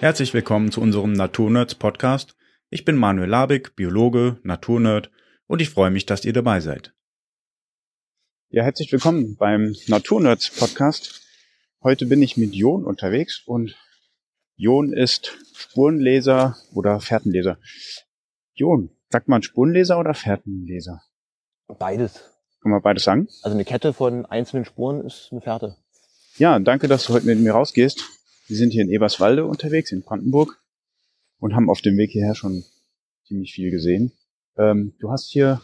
[0.00, 2.36] Herzlich willkommen zu unserem Naturnerds Podcast.
[2.70, 5.10] Ich bin Manuel Labig, Biologe, Naturnerd
[5.48, 6.94] und ich freue mich, dass ihr dabei seid.
[8.50, 11.22] Ja, herzlich willkommen beim Naturnerds Podcast.
[11.82, 13.76] Heute bin ich mit Jon unterwegs und
[14.54, 17.58] Jon ist Spurenleser oder Fährtenleser.
[18.54, 21.02] Jon, sagt man Spurenleser oder Fährtenleser?
[21.76, 22.22] Beides.
[22.62, 23.26] Kann man beides sagen?
[23.42, 25.76] Also eine Kette von einzelnen Spuren ist eine Fährte.
[26.36, 28.17] Ja, danke, dass du heute mit mir rausgehst.
[28.48, 30.58] Wir sind hier in Eberswalde unterwegs, in Brandenburg,
[31.38, 32.64] und haben auf dem Weg hierher schon
[33.26, 34.12] ziemlich viel gesehen.
[34.56, 35.60] Ähm, du hast hier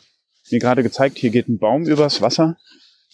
[0.50, 2.58] mir gerade gezeigt, hier geht ein Baum übers Wasser,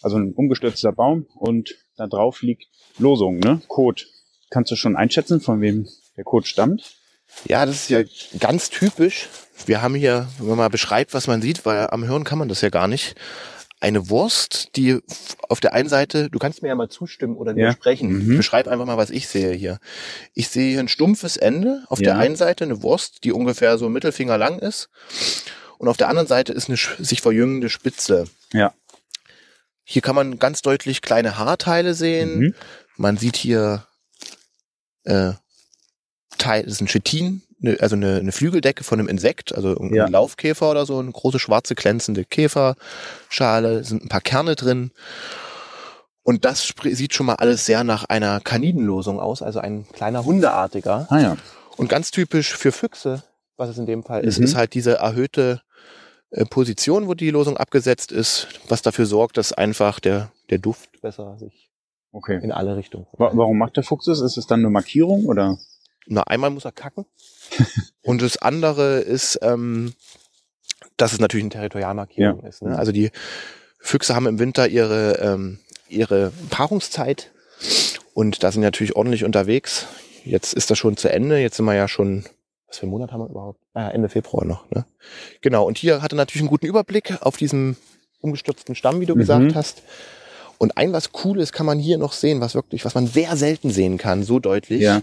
[0.03, 2.67] also ein umgestürzter Baum, und da drauf liegt
[2.99, 3.63] Losung, ne?
[3.69, 4.03] Code.
[4.51, 6.97] Kannst du schon einschätzen, von wem der Code stammt?
[7.49, 8.03] Ja, das ist ja
[8.41, 9.29] ganz typisch.
[9.67, 12.49] Wir haben hier, wenn man mal beschreibt, was man sieht, weil am Hören kann man
[12.49, 13.15] das ja gar nicht,
[13.81, 15.01] eine Wurst, die
[15.49, 18.11] auf der einen Seite, du kannst mir ja mal zustimmen oder widersprechen.
[18.11, 18.25] Ja.
[18.25, 18.37] Mhm.
[18.37, 19.79] Beschreib einfach mal, was ich sehe hier.
[20.35, 21.85] Ich sehe hier ein stumpfes Ende.
[21.89, 22.05] Auf ja.
[22.05, 24.91] der einen Seite eine Wurst, die ungefähr so Mittelfinger lang ist.
[25.79, 28.27] Und auf der anderen Seite ist eine sich verjüngende Spitze.
[28.53, 28.75] Ja.
[29.83, 32.39] Hier kann man ganz deutlich kleine Haarteile sehen.
[32.39, 32.55] Mhm.
[32.97, 33.87] Man sieht hier
[35.05, 35.33] äh,
[36.37, 39.95] Teil, das ist ein Chitin, ne, also eine, eine Flügeldecke von einem Insekt, also ein
[39.95, 40.09] ja.
[40.09, 44.91] Laufkäfer oder so, eine große schwarze glänzende Käferschale, sind ein paar Kerne drin.
[46.23, 51.07] Und das sieht schon mal alles sehr nach einer Kaninenlosung aus, also ein kleiner Hundeartiger.
[51.09, 51.37] Ah ja.
[51.77, 53.23] Und ganz typisch für Füchse,
[53.57, 54.45] was es in dem Fall ist, mhm.
[54.45, 55.63] ist halt diese erhöhte
[56.31, 61.01] äh, Position, wo die Losung abgesetzt ist, was dafür sorgt, dass einfach der, der Duft
[61.01, 61.71] besser sich
[62.13, 62.39] okay.
[62.43, 63.07] in alle Richtungen.
[63.13, 64.21] Warum macht der Fuchs das?
[64.21, 65.59] Ist es dann eine Markierung oder?
[66.07, 67.07] Na, einmal muss er kacken.
[68.03, 69.95] Und das andere ist, ähm,
[70.97, 72.49] dass es natürlich eine Territorialmarkierung ja.
[72.49, 72.63] ist.
[72.63, 72.77] Ne?
[72.77, 73.11] Also die
[73.79, 75.59] Füchse haben im Winter ihre, ähm,
[75.89, 77.31] ihre Paarungszeit
[78.15, 79.87] und da sind natürlich ordentlich unterwegs.
[80.25, 81.39] Jetzt ist das schon zu Ende.
[81.39, 82.25] Jetzt sind wir ja schon,
[82.67, 83.61] was für einen Monat haben wir überhaupt?
[83.73, 84.71] Ah, Ende Februar noch.
[84.71, 84.85] Ne?
[85.41, 85.65] Genau.
[85.65, 87.77] Und hier hat er natürlich einen guten Überblick auf diesem
[88.21, 89.21] umgestürzten Stamm, wie du mhm.
[89.21, 89.83] gesagt hast.
[90.59, 93.71] Und ein was Cooles kann man hier noch sehen, was wirklich, was man sehr selten
[93.71, 94.83] sehen kann, so deutlich.
[94.83, 95.01] Ja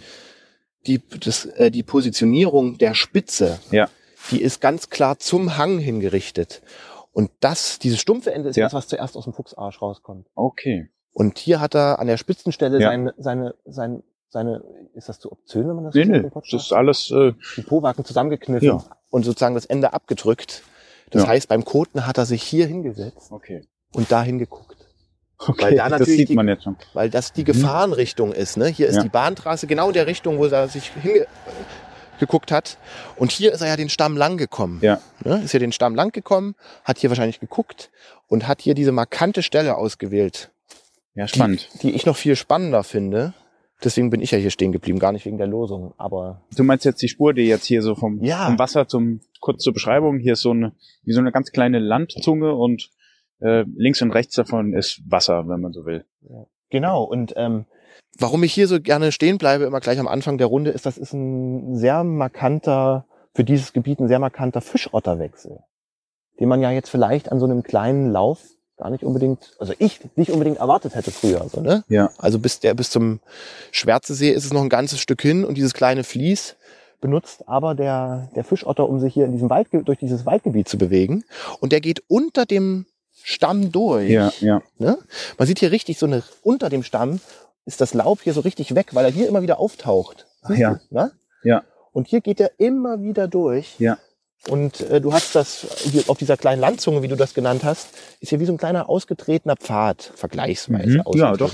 [0.87, 3.89] die, das, äh, die Positionierung der Spitze, ja.
[4.31, 6.61] die ist ganz klar zum Hang hingerichtet.
[7.11, 8.65] Und das, dieses stumpfe Ende ist ja.
[8.65, 10.27] das, was zuerst aus dem Fuchsarsch rauskommt.
[10.35, 10.89] Okay.
[11.13, 12.89] Und hier hat er an der Spitzenstelle ja.
[12.89, 16.53] seine, seine, seine, seine, ist das zu obszön, wenn man das nee, so nee, das
[16.53, 18.83] ist alles, äh, die Powaken zusammengekniffen ja.
[19.09, 20.61] und sozusagen das Ende abgedrückt.
[21.09, 21.29] Das ja.
[21.29, 23.31] heißt, beim Koten hat er sich hier hingesetzt.
[23.31, 23.67] Okay.
[23.93, 24.76] Und da hingeguckt.
[25.39, 26.75] Okay, weil da natürlich das sieht die, man jetzt schon.
[26.93, 27.45] Weil das die mhm.
[27.45, 28.57] Gefahrenrichtung ist.
[28.57, 28.67] Ne?
[28.67, 29.03] Hier ist ja.
[29.03, 32.77] die Bahntrasse genau in der Richtung, wo er sich hingeguckt hat.
[33.15, 34.79] Und hier ist er ja den Stamm lang gekommen.
[34.81, 34.99] Ja.
[35.23, 35.41] Ne?
[35.43, 37.91] Ist ja den Stamm lang gekommen, hat hier wahrscheinlich geguckt
[38.27, 40.49] und hat hier diese markante Stelle ausgewählt.
[41.13, 41.69] Ja, spannend.
[41.75, 43.33] Die, die ich noch viel spannender finde.
[43.83, 46.41] Deswegen bin ich ja hier stehen geblieben, gar nicht wegen der Losung, aber.
[46.55, 48.47] Du meinst jetzt die Spur, die jetzt hier so vom, ja.
[48.47, 50.73] vom Wasser zum, kurz zur Beschreibung, hier ist so eine,
[51.03, 52.89] wie so eine ganz kleine Landzunge und
[53.39, 56.05] äh, links und rechts davon ist Wasser, wenn man so will.
[56.69, 57.65] Genau, und ähm,
[58.17, 60.97] warum ich hier so gerne stehen bleibe, immer gleich am Anfang der Runde, ist, das
[60.97, 65.59] ist ein sehr markanter, für dieses Gebiet ein sehr markanter Fischotterwechsel,
[66.39, 68.41] den man ja jetzt vielleicht an so einem kleinen Lauf
[68.77, 71.83] gar nicht unbedingt, also ich nicht unbedingt erwartet hätte früher, so, ne?
[71.87, 72.11] Ja.
[72.19, 73.19] Also bis der, bis zum
[73.71, 76.55] Schwärzesee ist es noch ein ganzes Stück hin und dieses kleine Fließ
[77.01, 80.77] benutzt aber der, der Fischotter, um sich hier in diesem Wald, durch dieses Waldgebiet zu
[80.77, 81.23] bewegen.
[81.59, 82.85] Und der geht unter dem
[83.29, 84.09] Stamm durch.
[84.09, 84.61] Ja, ja.
[84.77, 84.97] Ne?
[85.37, 87.19] Man sieht hier richtig so eine, unter dem Stamm
[87.65, 90.27] ist das Laub hier so richtig weg, weil er hier immer wieder auftaucht.
[90.47, 90.79] Ja.
[90.91, 91.11] Ne?
[91.43, 91.63] Ja.
[91.91, 93.75] Und hier geht er immer wieder durch.
[93.79, 93.97] Ja.
[94.47, 97.89] Und äh, du hast das hier auf dieser kleinen Landzunge, wie du das genannt hast,
[98.21, 101.03] ist hier wie so ein kleiner ausgetretener Pfad, vergleichsweise.
[101.05, 101.19] Mhm.
[101.19, 101.53] Ja, doch.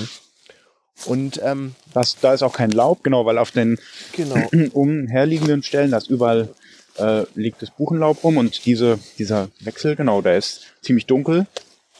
[1.07, 3.79] Und ähm, das, da ist auch kein Laub, genau, weil auf den
[4.11, 4.35] genau.
[4.73, 6.49] umherliegenden Stellen, da ist überall
[6.97, 11.47] äh, liegt das Buchenlaub rum und diese, dieser Wechsel, genau, der ist ziemlich dunkel,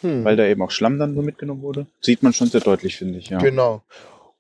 [0.02, 0.24] hm.
[0.24, 1.88] weil da eben auch Schlamm dann so mitgenommen wurde.
[2.02, 3.40] Sieht man schon sehr deutlich, finde ich, ja.
[3.40, 3.82] Genau.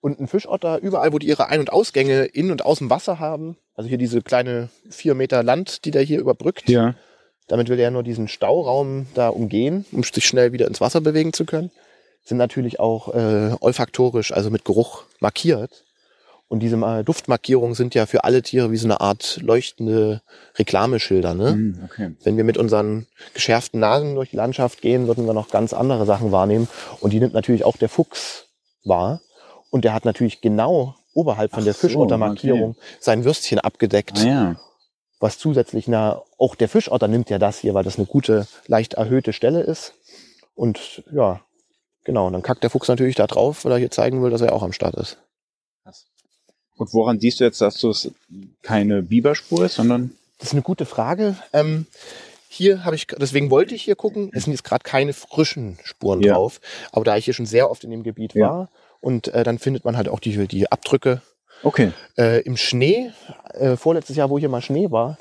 [0.01, 3.19] Und ein Fischotter, überall, wo die ihre Ein- und Ausgänge in und aus dem Wasser
[3.19, 6.69] haben, also hier diese kleine vier Meter Land, die der hier überbrückt.
[6.69, 6.95] Ja.
[7.48, 11.33] Damit will er nur diesen Stauraum da umgehen, um sich schnell wieder ins Wasser bewegen
[11.33, 11.72] zu können.
[12.24, 15.82] Sind natürlich auch äh, olfaktorisch, also mit Geruch markiert.
[16.54, 20.22] Und diese Duftmarkierungen sind ja für alle Tiere wie so eine Art leuchtende
[20.56, 21.34] Reklameschilder.
[21.34, 21.56] Ne?
[21.56, 22.16] Mm, okay.
[22.24, 26.06] Wenn wir mit unseren geschärften Nasen durch die Landschaft gehen, würden wir noch ganz andere
[26.06, 26.68] Sachen wahrnehmen.
[27.00, 28.50] Und die nimmt natürlich auch der Fuchs
[28.84, 29.20] wahr.
[29.72, 32.80] Und der hat natürlich genau oberhalb von Ach der Fischottermarkierung okay.
[33.00, 34.20] sein Würstchen abgedeckt.
[34.20, 34.56] Ah, ja.
[35.20, 38.94] Was zusätzlich, na, auch der Fischotter nimmt ja das hier, weil das eine gute, leicht
[38.94, 39.96] erhöhte Stelle ist.
[40.54, 41.42] Und ja,
[42.04, 44.42] genau, und dann kackt der Fuchs natürlich da drauf, weil er hier zeigen will, dass
[44.42, 45.18] er auch am Start ist.
[46.78, 48.10] Und woran siehst du jetzt, dass das
[48.62, 50.12] keine Biberspur ist, sondern?
[50.40, 51.38] Das ist eine gute Frage.
[51.54, 51.86] Ähm,
[52.50, 54.30] hier habe ich, deswegen wollte ich hier gucken.
[54.34, 56.34] Es sind jetzt gerade keine frischen Spuren Ja.
[56.34, 56.60] drauf.
[56.92, 58.50] Aber da ich hier schon sehr oft in dem Gebiet Ja.
[58.50, 58.70] war
[59.02, 61.22] und äh, dann findet man halt auch die, die Abdrücke
[61.64, 61.92] Okay.
[62.18, 63.12] äh, im Schnee.
[63.54, 65.18] Äh, vorletztes Jahr, wo hier mal Schnee war,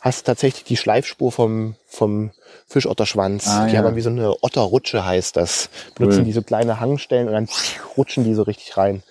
[0.00, 2.30] hast tatsächlich die Schleifspur vom, vom
[2.68, 3.48] Fischotterschwanz.
[3.48, 3.82] Ah, die ja.
[3.82, 5.68] haben wie so eine Otterrutsche heißt das.
[5.94, 6.24] Benutzen Cool.
[6.24, 7.48] die so kleine Hangstellen und dann
[7.96, 9.02] rutschen die so richtig rein.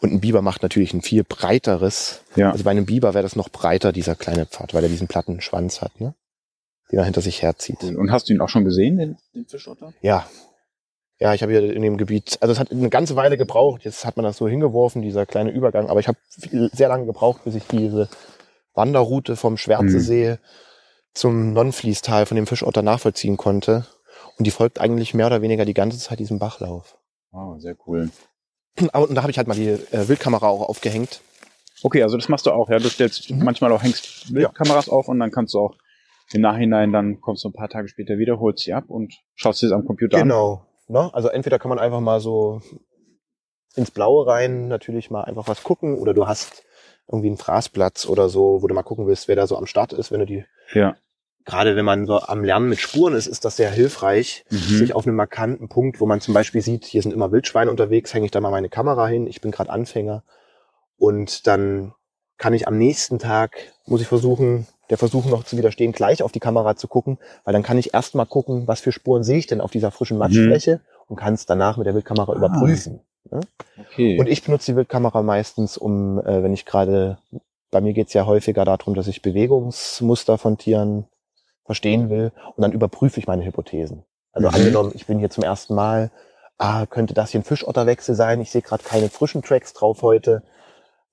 [0.00, 2.20] Und ein Biber macht natürlich ein viel breiteres.
[2.36, 2.52] Ja.
[2.52, 5.40] Also bei einem Biber wäre das noch breiter, dieser kleine Pfad, weil er diesen platten
[5.40, 6.14] Schwanz hat, ne?
[6.92, 7.82] Den er hinter sich herzieht.
[7.82, 9.92] Und hast du ihn auch schon gesehen, den, den Fischotter?
[10.02, 10.26] Ja.
[11.18, 14.04] Ja, ich habe hier in dem Gebiet, also es hat eine ganze Weile gebraucht, jetzt
[14.04, 16.18] hat man das so hingeworfen, dieser kleine Übergang, aber ich habe
[16.72, 18.08] sehr lange gebraucht, bis ich diese
[18.74, 20.38] Wanderroute vom Schwärze Mhm.
[21.14, 23.86] Zum Nonnfließtal von dem Fischotter nachvollziehen konnte.
[24.36, 26.98] Und die folgt eigentlich mehr oder weniger die ganze Zeit diesem Bachlauf.
[27.30, 28.10] Wow, sehr cool.
[28.92, 31.20] Aber- Und da habe ich halt mal die äh, Wildkamera auch aufgehängt.
[31.84, 32.78] Okay, also das machst du auch, ja.
[32.78, 33.44] Du stellst Mhm.
[33.44, 35.76] manchmal auch hängst Bildkameras auf und dann kannst du auch
[36.32, 39.60] im Nachhinein, dann kommst du ein paar Tage später wieder, holst sie ab und schaust
[39.60, 40.24] sie am Computer an.
[40.24, 40.66] Genau.
[40.88, 41.10] Ne?
[41.14, 42.60] Also entweder kann man einfach mal so
[43.76, 46.64] ins Blaue rein natürlich mal einfach was gucken oder du hast
[47.08, 49.92] irgendwie einen Fraßplatz oder so, wo du mal gucken willst, wer da so am Start
[49.92, 50.96] ist, wenn du die Ja.
[51.44, 54.56] gerade wenn man so am Lernen mit Spuren ist, ist das sehr hilfreich, Mhm.
[54.78, 58.14] sich auf einem markanten Punkt, wo man zum Beispiel sieht, hier sind immer Wildschweine unterwegs,
[58.14, 60.22] hänge ich da mal meine Kamera hin, ich bin gerade Anfänger
[60.96, 61.92] und dann
[62.38, 66.32] kann ich am nächsten Tag, muss ich versuchen, der Versuch noch zu widerstehen, gleich auf
[66.32, 69.38] die Kamera zu gucken, weil dann kann ich erst mal gucken, was für Spuren sehe
[69.38, 72.36] ich denn auf dieser frischen Matschfläche und kann es danach mit der Wildkamera Ah.
[72.36, 73.00] überprüfen.
[73.30, 74.18] Okay.
[74.18, 77.18] Und ich benutze die Wildkamera meistens, um, äh, wenn ich gerade,
[77.70, 81.06] bei mir geht's ja häufiger darum, dass ich Bewegungsmuster von Tieren
[81.64, 84.04] verstehen will und dann überprüfe ich meine Hypothesen.
[84.32, 84.54] Also Mhm.
[84.54, 86.10] angenommen, ich bin hier zum ersten Mal,
[86.58, 88.40] ah, könnte das hier ein Fischotterwechsel sein?
[88.40, 90.42] Ich sehe gerade keine frischen Tracks drauf heute.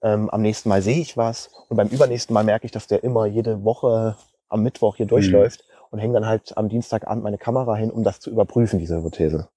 [0.03, 3.03] Ähm, am nächsten Mal sehe ich was und beim übernächsten Mal merke ich, dass der
[3.03, 4.15] immer jede Woche
[4.49, 8.19] am Mittwoch hier durchläuft und hänge dann halt am Dienstagabend meine Kamera hin, um das
[8.19, 9.47] zu überprüfen, diese Hypothese.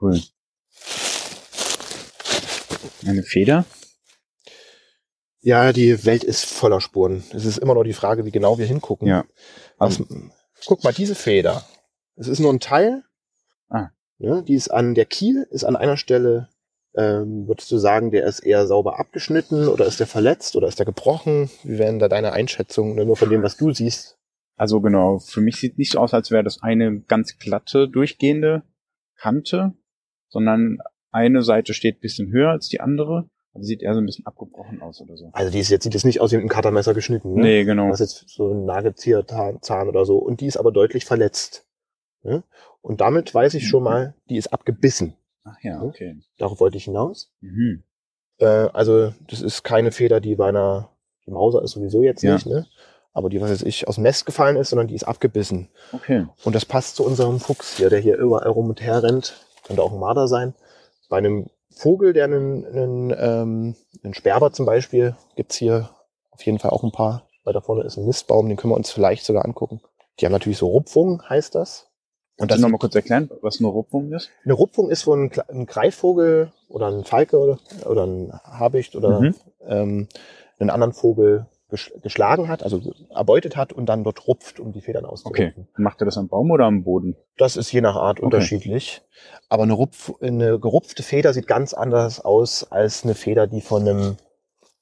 [0.00, 0.18] cool.
[3.06, 3.64] Eine Feder?
[5.40, 7.22] Ja, die Welt ist voller Spuren.
[7.32, 9.06] Es ist immer noch die Frage, wie genau wir hingucken.
[9.06, 9.24] Ja.
[9.78, 10.02] Was,
[10.66, 11.64] guck mal, diese Feder.
[12.16, 13.04] Es ist nur ein Teil.
[13.68, 13.90] Ah.
[14.18, 16.48] Ja, die ist an der Kiel, ist an einer Stelle,
[16.96, 20.78] ähm, würdest du sagen, der ist eher sauber abgeschnitten oder ist der verletzt oder ist
[20.78, 21.50] der gebrochen?
[21.62, 24.18] Wie wären da deine Einschätzungen, nur von dem, was du siehst?
[24.56, 28.62] Also genau, für mich sieht nicht so aus, als wäre das eine ganz glatte, durchgehende
[29.16, 29.74] Kante,
[30.28, 30.78] sondern
[31.16, 33.28] eine Seite steht ein bisschen höher als die andere.
[33.54, 35.30] Also sieht eher so ein bisschen abgebrochen aus oder so.
[35.32, 37.34] Also die ist jetzt sieht jetzt nicht aus wie mit einem Cuttermesser geschnitten.
[37.34, 37.40] Ne?
[37.42, 37.88] Nee, genau.
[37.88, 40.18] Das ist jetzt so ein Nagezieherzahn Zahn oder so.
[40.18, 41.66] Und die ist aber deutlich verletzt.
[42.22, 42.42] Ne?
[42.82, 45.14] Und damit weiß ich schon mal, die ist abgebissen.
[45.44, 46.20] Ach ja, okay.
[46.38, 47.32] Darauf wollte ich hinaus.
[47.40, 47.82] Mhm.
[48.38, 50.90] Äh, also das ist keine Feder, die bei einer,
[51.26, 52.34] die Mauser ist sowieso jetzt Ja.
[52.34, 52.66] nicht, ne?
[53.14, 55.70] Aber die, was weiß ich, aus dem Nest gefallen ist, sondern die ist abgebissen.
[55.92, 56.26] Okay.
[56.44, 59.34] Und das passt zu unserem Fuchs hier, der hier überall rum und her rennt.
[59.66, 60.52] Könnte auch ein Marder sein.
[61.08, 65.90] Bei einem Vogel, der einen, einen, ähm, einen Sperber zum Beispiel, gibt's hier
[66.30, 67.28] auf jeden Fall auch ein paar.
[67.44, 69.80] Weiter vorne ist ein Mistbaum, den können wir uns vielleicht sogar angucken.
[70.18, 71.88] Die haben natürlich so Rupfungen, heißt das.
[72.38, 74.30] Und das du noch mal kurz erklären, was eine Rupfung ist?
[74.44, 79.20] eine Rupfung ist, wo ein, ein Greifvogel oder ein Falke oder, oder ein Habicht oder
[79.20, 79.34] Mhm.
[79.66, 80.08] ähm,
[80.58, 82.80] einen anderen Vogel geschlagen hat, also
[83.10, 85.12] erbeutet hat und dann dort rupft, um die Federn Okay.
[85.12, 85.68] auszurupfen.
[85.76, 87.16] Macht er das am Baum oder am Boden?
[87.36, 88.24] Das ist je nach Art Okay.
[88.26, 89.02] unterschiedlich.
[89.48, 93.82] Aber eine, Rupf eine gerupfte Feder sieht ganz anders aus als eine Feder, die von
[93.88, 94.16] einem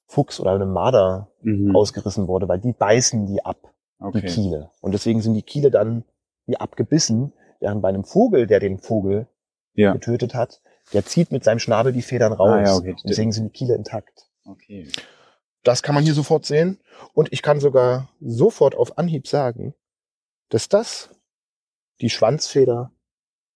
[0.07, 1.75] Fuchs oder einem Marder Mhm.
[1.75, 3.59] ausgerissen wurde, weil die beißen die ab,
[4.01, 4.27] die Okay.
[4.27, 4.71] Kiele.
[4.81, 6.05] Und deswegen sind die Kiele dann
[6.47, 9.27] wie abgebissen, während bei einem Vogel, der den Vogel
[9.75, 9.93] Ja.
[9.93, 10.61] getötet hat,
[10.93, 12.51] der zieht mit seinem Schnabel die Federn raus.
[12.51, 12.91] Ah, ja, okay.
[12.93, 14.29] Und deswegen sind die Kiele intakt.
[14.45, 14.87] Okay.
[15.65, 16.79] Das kann man hier sofort sehen.
[17.15, 19.75] Und ich kann sogar sofort auf Anhieb sagen,
[20.51, 21.11] dass das
[22.01, 22.93] die Schwanzfeder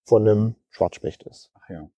[0.05, 1.51] von einem Schwarzspecht ist.
[1.53, 1.89] Ach ja.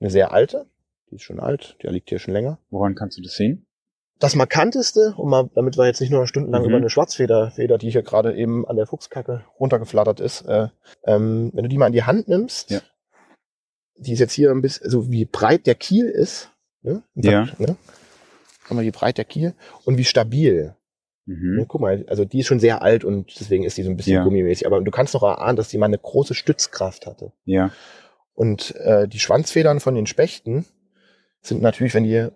[0.00, 0.66] Eine sehr alte,
[1.10, 2.58] die ist schon alt, der liegt hier schon länger.
[2.70, 3.66] Woran kannst du das sehen?
[4.18, 6.68] Das markanteste, um mal, damit wir jetzt nicht nur stundenlang Mhm.
[6.68, 10.68] über eine Schwarzfeder, Feder, die hier gerade eben an der Fuchskacke runtergeflattert ist, äh,
[11.04, 12.80] ähm, wenn du die mal in die Hand nimmst, Ja.
[13.96, 16.50] die ist jetzt hier ein bisschen, also wie breit der Kiel ist,
[16.82, 17.02] ne?
[17.14, 17.48] Ja.
[17.58, 17.76] Ne?
[18.66, 19.54] Guck mal, wie breit der Kiel
[19.84, 20.74] und wie stabil.
[21.26, 21.56] Mhm.
[21.56, 23.96] Ne, guck mal, also die ist schon sehr alt und deswegen ist die so ein
[23.96, 24.24] bisschen Ja.
[24.24, 24.66] gummimäßig.
[24.66, 27.32] Aber du kannst noch erahnen, dass die mal eine große Stützkraft hatte.
[27.44, 27.70] Ja.
[28.34, 30.64] Und äh, die Schwanzfedern von den Spechten
[31.42, 32.28] sind natürlich, wenn die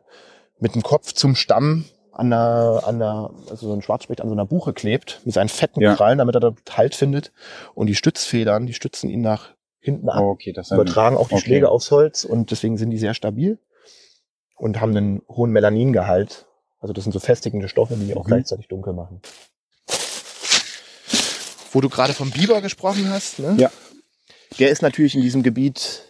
[0.59, 4.35] mit dem Kopf zum Stamm an der, an der, also so ein Schwarzspecht an so
[4.35, 5.95] einer Buche klebt, mit seinen fetten Ja.
[5.95, 7.33] Krallen, damit er dort Halt findet.
[7.75, 11.29] Und die Stützfedern, die stützen ihn nach hinten ab, Oh, okay, das ist übertragen auch
[11.29, 11.45] die okay.
[11.45, 13.59] Schläge aufs Holz und deswegen sind die sehr stabil
[14.57, 16.47] und haben einen hohen Melaningehalt.
[16.81, 18.29] Also das sind so festigende Stoffe, die auch Mhm.
[18.29, 19.21] gleichzeitig dunkel machen.
[21.73, 23.55] Wo du gerade vom Biber gesprochen hast, ne?
[23.59, 23.71] Ja.
[24.59, 26.03] Der ist natürlich in diesem Gebiet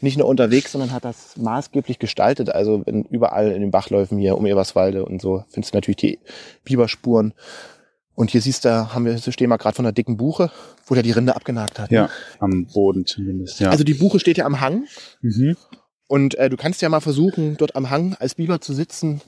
[0.00, 2.50] nicht nur unterwegs, sondern hat das maßgeblich gestaltet.
[2.50, 6.18] Also wenn überall in den Bachläufen hier um Eberswalde und so findest du natürlich die
[6.64, 7.32] Biberspuren.
[8.14, 10.50] Und hier siehst du, haben wir, stehen wir gerade von einer dicken Buche,
[10.86, 11.90] wo der die Rinde abgenagt hat.
[11.90, 13.70] Ja, am Boden zumindest, ja.
[13.70, 14.84] Also die Buche steht ja am Hang
[15.20, 15.56] mhm.
[16.14, 19.20] Und äh, du kannst ja mal versuchen, dort am Hang als Biber zu sitzen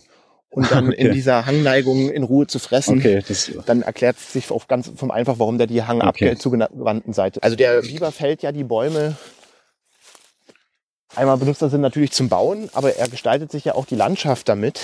[0.51, 1.09] und dann Okay.
[1.09, 2.99] in dieser Hangneigung in Ruhe zu fressen.
[2.99, 5.89] Okay, das, Dann erklärt sich auch ganz vom einfach, warum der die Okay.
[5.89, 7.43] hangabge zugewandten Seite.
[7.43, 9.17] Also der Biber fällt ja die Bäume
[11.17, 14.49] einmal benutzt er sie natürlich zum Bauen, aber er gestaltet sich ja auch die Landschaft
[14.49, 14.81] damit.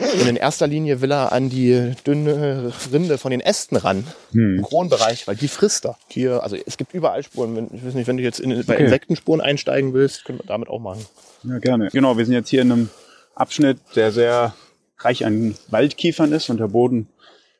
[0.00, 4.58] Und in erster Linie will er an die dünne Rinde von den Ästen ran, im
[4.58, 4.62] hm.
[4.62, 5.96] Kronbereich, weil die frisst er.
[6.08, 7.54] Hier, also es gibt überall Spuren.
[7.54, 8.84] Wenn, ich weiß nicht, wenn du jetzt in, bei Okay.
[8.84, 11.04] Insektenspuren einsteigen willst, können wir damit auch machen.
[11.44, 11.90] Ja, gerne.
[11.92, 12.90] Genau, wir sind jetzt hier in einem
[13.36, 14.54] Abschnitt, der sehr
[14.98, 17.08] reich an Waldkiefern ist und der Boden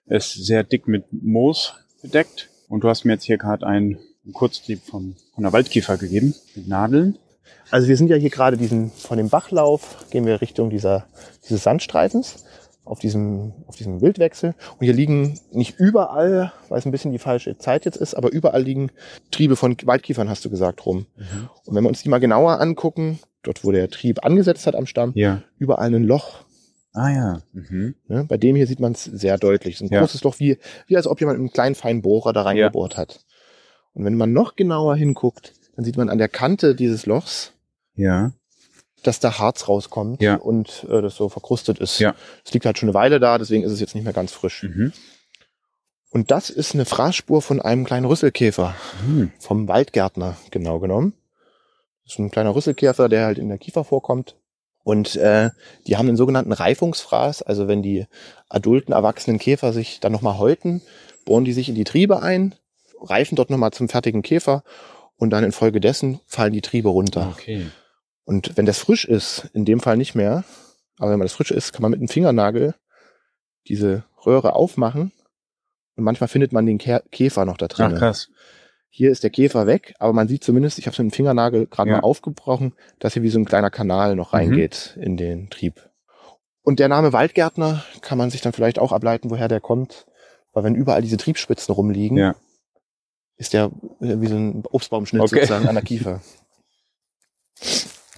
[0.07, 2.49] ist sehr dick mit Moos bedeckt.
[2.69, 3.99] Und du hast mir jetzt hier gerade einen
[4.33, 7.19] Kurztrieb von, von der Waldkiefer gegeben, mit Nadeln.
[7.75, 11.07] Also wir sind ja hier gerade diesen, von dem Bachlauf, gehen wir Richtung dieser,
[11.45, 12.45] dieses Sandstreifens
[12.85, 14.55] auf diesem, auf diesem Wildwechsel.
[14.79, 18.31] Und hier liegen nicht überall, weil es ein bisschen die falsche Zeit jetzt ist, aber
[18.31, 18.93] überall liegen
[19.33, 21.07] Triebe von Waldkiefern, hast du gesagt, rum.
[21.65, 24.87] Und wenn wir uns die mal genauer angucken, dort wo der Trieb angesetzt hat am
[24.87, 25.43] Stamm, Ja.
[25.59, 26.45] überall ein Loch.
[26.93, 27.43] Ah ja.
[27.55, 27.97] Mhm.
[28.07, 28.25] Ne?
[28.29, 29.75] Bei dem hier sieht man es sehr deutlich.
[29.75, 29.99] Es ist ein Ja.
[29.99, 33.25] großes Loch, wie, wie als ob jemand einen kleinen feinen Bohrer da reingebohrt hat.
[33.95, 37.51] Und wenn man noch genauer hinguckt, dann sieht man an der Kante dieses Lochs,
[37.97, 38.33] Ja.
[39.03, 40.37] dass da Harz rauskommt Ja.
[40.37, 41.99] und äh, das so verkrustet ist.
[41.99, 42.15] Ja.
[42.45, 44.63] Es liegt halt schon eine Weile da, deswegen ist es jetzt nicht mehr ganz frisch.
[44.63, 44.93] Mhm.
[46.11, 48.75] Und das ist eine Fraßspur von einem kleinen Rüsselkäfer,
[49.05, 49.33] Hm.
[49.39, 51.13] vom Waldgärtner genau genommen.
[52.05, 54.37] Das ist ein kleiner Rüsselkäfer, der halt in der Kiefer vorkommt.
[54.85, 55.51] Und äh,
[55.87, 58.07] die haben einen sogenannten Reifungsfraß, also wenn die
[58.49, 60.83] adulten, erwachsenen Käfer sich dann nochmal häuten,
[61.25, 62.55] bohren die sich in die Triebe ein,
[63.01, 64.63] reifen dort nochmal zum fertigen Käfer
[65.17, 67.35] und dann infolgedessen fallen die Triebe runter.
[67.37, 67.67] Okay.
[68.25, 70.45] Und wenn das frisch ist, in dem Fall nicht mehr,
[70.99, 72.75] aber wenn man das frisch ist, kann man mit einem Fingernagel
[73.69, 75.13] diese Röhre aufmachen
[75.97, 77.93] und manchmal findet man den Kä Käfer noch da drin.
[77.95, 78.29] Ach, krass.
[78.89, 81.91] Hier ist der Käfer weg, aber man sieht zumindest, ich habe so einen Fingernagel gerade
[81.91, 81.97] Ja.
[81.97, 84.39] mal aufgebrochen, dass hier wie so ein kleiner Kanal noch Mhm.
[84.39, 85.91] reingeht in den Trieb.
[86.63, 90.07] Und der Name Waldgärtner kann man sich dann vielleicht auch ableiten, woher der kommt,
[90.53, 92.35] weil wenn überall diese Triebspitzen rumliegen, Ja.
[93.37, 93.65] ist der
[94.01, 95.41] äh, wie so ein Obstbaumschnitt Okay.
[95.41, 96.23] sozusagen an der Kiefer.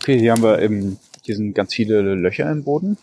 [0.06, 2.96] Okay, hier haben wir eben, hier sind ganz viele Löcher im Boden.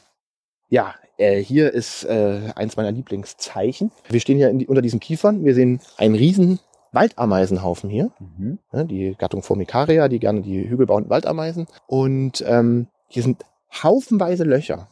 [0.69, 3.91] Ja, äh, hier ist äh, eins meiner Lieblingszeichen.
[4.07, 5.43] Wir stehen hier die, unter diesen Kiefern.
[5.43, 6.61] Wir sehen einen riesen
[6.93, 8.11] Waldameisenhaufen hier.
[8.37, 8.59] Mhm.
[8.71, 11.67] Ne, die Gattung Formicaria, die gerne die hügelbauenden Waldameisen.
[11.87, 13.43] Und ähm, hier sind
[13.83, 14.87] haufenweise Löcher.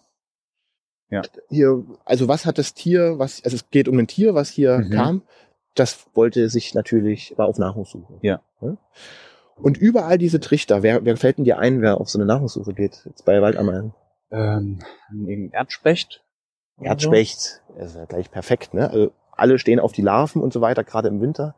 [1.11, 1.21] Ja.
[1.47, 4.79] Hier, also was hat das Tier, was, also es geht um ein Tier, was hier
[4.79, 4.89] Mhm.
[4.89, 5.21] kam.
[5.75, 8.15] Das wollte sich natürlich, war auf Nahrungssuche.
[8.21, 8.41] Ja.
[8.59, 8.77] Ne?
[9.61, 12.73] Und überall diese Trichter, wer, wer fällt denn dir ein, wer auf so eine Nahrungssuche
[12.73, 13.93] geht, jetzt bei Waldameisen?
[14.31, 14.79] Ähm,
[15.11, 16.23] irgendein Erdspecht.
[16.79, 18.89] Erdspecht, ist ja gleich perfekt, ne?
[18.89, 21.55] Also alle stehen auf die Larven und so weiter, gerade im Winter.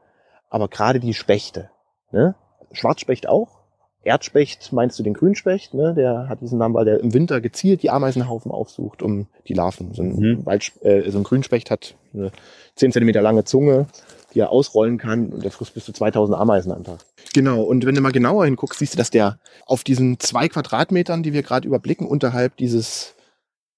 [0.49, 1.69] Aber gerade die Spechte,
[2.11, 2.35] ne?
[2.71, 3.59] Schwarzspecht auch.
[4.03, 5.93] Erdspecht meinst du den Grünspecht, ne?
[5.93, 9.93] Der hat diesen Namen, weil der im Winter gezielt die Ameisenhaufen aufsucht, um die Larven.
[9.93, 10.45] So ein, Mhm.
[10.45, 12.31] Wald, äh, so ein Grünspecht hat eine
[12.75, 13.85] 10 Zentimeter lange Zunge,
[14.33, 17.05] die er ausrollen kann und der frisst bis zu 2000 Ameisen am Tag.
[17.33, 21.23] Genau, und wenn du mal genauer hinguckst, siehst du, dass der auf diesen zwei Quadratmetern,
[21.23, 23.15] die wir gerade überblicken, unterhalb dieses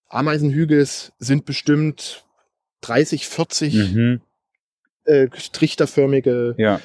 [0.10, 2.26] Ameisenhügels sind bestimmt
[2.82, 3.80] 30, 40 so?
[3.80, 4.22] Mhm.
[5.06, 6.56] äh, trichterförmige.
[6.58, 6.80] Ja.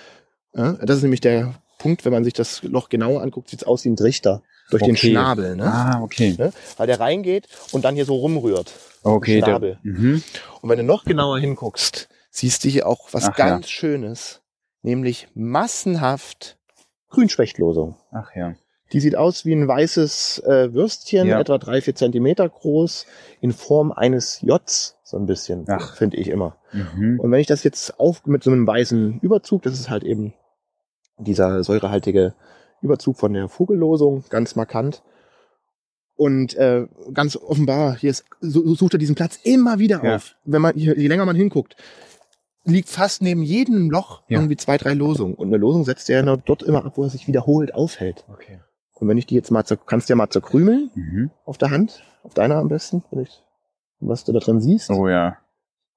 [0.55, 3.67] Ja, das ist nämlich der Punkt, wenn man sich das Loch genauer anguckt, sieht es
[3.67, 5.11] aus wie ein Trichter durch den Okay.
[5.11, 5.65] Schnabel, ne?
[5.65, 6.35] Ah, okay.
[6.39, 6.53] Ne?
[6.77, 8.73] weil der reingeht und dann hier so rumrührt.
[9.03, 9.41] Okay.
[9.41, 9.79] Der, Schnabel.
[9.83, 10.23] mhm.
[10.61, 13.47] Und wenn du noch genauer hinguckst, siehst du hier auch was Ach ja.
[13.49, 14.41] ganz Schönes,
[14.83, 16.57] nämlich massenhaft
[17.11, 17.97] Grünspechtlosung.
[18.13, 18.55] Ach ja.
[18.93, 21.39] Die sieht aus wie ein weißes äh, Würstchen, Ja.
[21.41, 23.07] etwa drei, vier Zentimeter groß,
[23.41, 25.95] in Form eines Js, so ein bisschen, Ach.
[25.97, 26.57] finde ich immer.
[26.73, 27.21] Mhm.
[27.21, 30.35] Und wenn ich das jetzt auf mit so einem weißen Überzug, das ist halt eben
[31.19, 32.35] dieser säurehaltige
[32.83, 35.03] Überzug von der Vogellosung, ganz markant.
[36.17, 40.17] Und äh, ganz offenbar, hier ist, so, sucht er diesen Platz immer wieder Ja.
[40.17, 40.35] auf.
[40.45, 41.77] Wenn man, je, je länger man hinguckt,
[42.65, 44.39] liegt fast neben jedem Loch Ja.
[44.39, 45.35] irgendwie zwei, drei Losungen.
[45.35, 48.25] Und eine Losung setzt er ja dort immer ab, wo er sich wiederholt aufhält.
[48.33, 48.61] Okay.
[48.95, 51.31] Und wenn ich die jetzt mal, zer kannst du ja mal zerkrümeln Mhm.
[51.47, 53.43] auf der Hand, auf deiner am besten, ich,
[53.99, 54.91] was du da drin siehst.
[54.91, 55.39] Oh ja.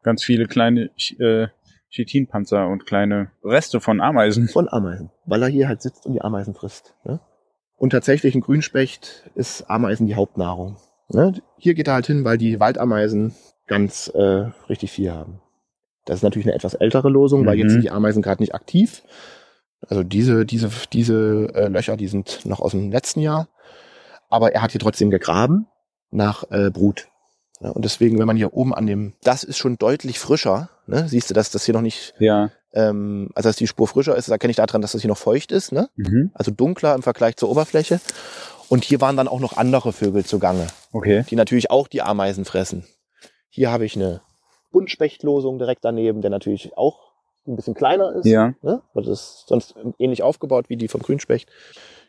[0.04, 0.90] Ganz viele kleine
[1.20, 1.48] äh,
[1.90, 4.48] Chitinpanzer und kleine Reste von Ameisen.
[4.48, 6.96] Von Ameisen, weil er hier halt sitzt und die Ameisen frisst.
[7.04, 7.20] Ne?
[7.78, 10.78] Und tatsächlich ein Grünspecht ist Ameisen die Hauptnahrung.
[11.10, 11.34] Ne?
[11.58, 13.36] Hier geht er halt hin, weil die Waldameisen
[13.68, 15.40] ganz äh, richtig viel haben.
[16.06, 17.72] Das ist natürlich eine etwas ältere Losung, weil jetzt Mhm.
[17.74, 19.04] sind die Ameisen gerade nicht aktiv.
[19.88, 23.48] Also diese, diese, diese äh, Löcher, die sind noch aus dem letzten Jahr.
[24.30, 25.68] Aber er hat hier trotzdem gegraben
[26.12, 27.08] nach äh, Brut.
[27.60, 30.70] Ja, und deswegen, wenn man hier oben an dem, das ist schon deutlich frischer.
[30.88, 31.08] Ne?
[31.08, 32.50] Siehst du, dass das hier noch nicht, Ja.
[32.74, 35.18] ähm, also dass die Spur frischer ist, das erkenne ich daran, dass das hier noch
[35.18, 35.72] feucht ist.
[35.72, 35.90] Ne?
[35.96, 36.32] Mhm.
[36.34, 38.00] Also dunkler im Vergleich zur Oberfläche.
[38.70, 41.26] Und hier waren dann auch noch andere Vögel zugange Okay.
[41.30, 42.86] die natürlich auch die Ameisen fressen.
[43.50, 44.22] Hier habe ich eine
[44.74, 47.14] Buntspechtlosung direkt daneben, der natürlich auch
[47.48, 48.26] ein bisschen kleiner ist.
[48.26, 48.54] Ja.
[48.62, 48.82] Ne?
[48.94, 51.50] Weil das ist sonst ähnlich aufgebaut wie die vom Grünspecht.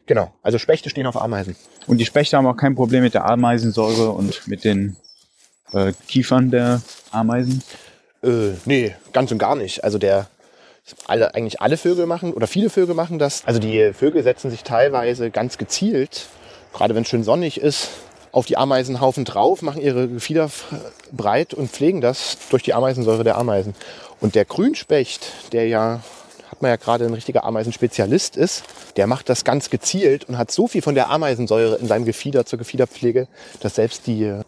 [0.06, 0.32] Genau.
[0.42, 1.56] Also Spechte stehen auf Ameisen.
[1.86, 4.96] Und die Spechte haben auch kein Problem mit der Ameisensäure und mit den
[5.72, 7.62] äh, Kiefern der Ameisen.
[8.22, 9.84] Äh, nee, ganz und gar nicht.
[9.84, 10.28] Also der
[11.06, 13.44] alle, eigentlich alle Vögel machen oder viele Vögel machen das.
[13.46, 16.28] Also die Vögel setzen sich teilweise ganz gezielt,
[16.74, 17.88] gerade wenn es schön sonnig ist,
[18.34, 20.50] auf die Ameisenhaufen drauf, machen ihre Gefieder
[21.12, 23.74] breit und pflegen das durch die Ameisensäure der Ameisen.
[24.20, 26.00] Und der Grünspecht, der ja,
[26.50, 28.64] hat man ja gerade ein richtiger Ameisenspezialist ist,
[28.96, 32.44] der macht das ganz gezielt und hat so viel von der Ameisensäure in seinem Gefieder
[32.44, 33.28] zur Gefiederpflege,
[33.60, 34.40] dass selbst die,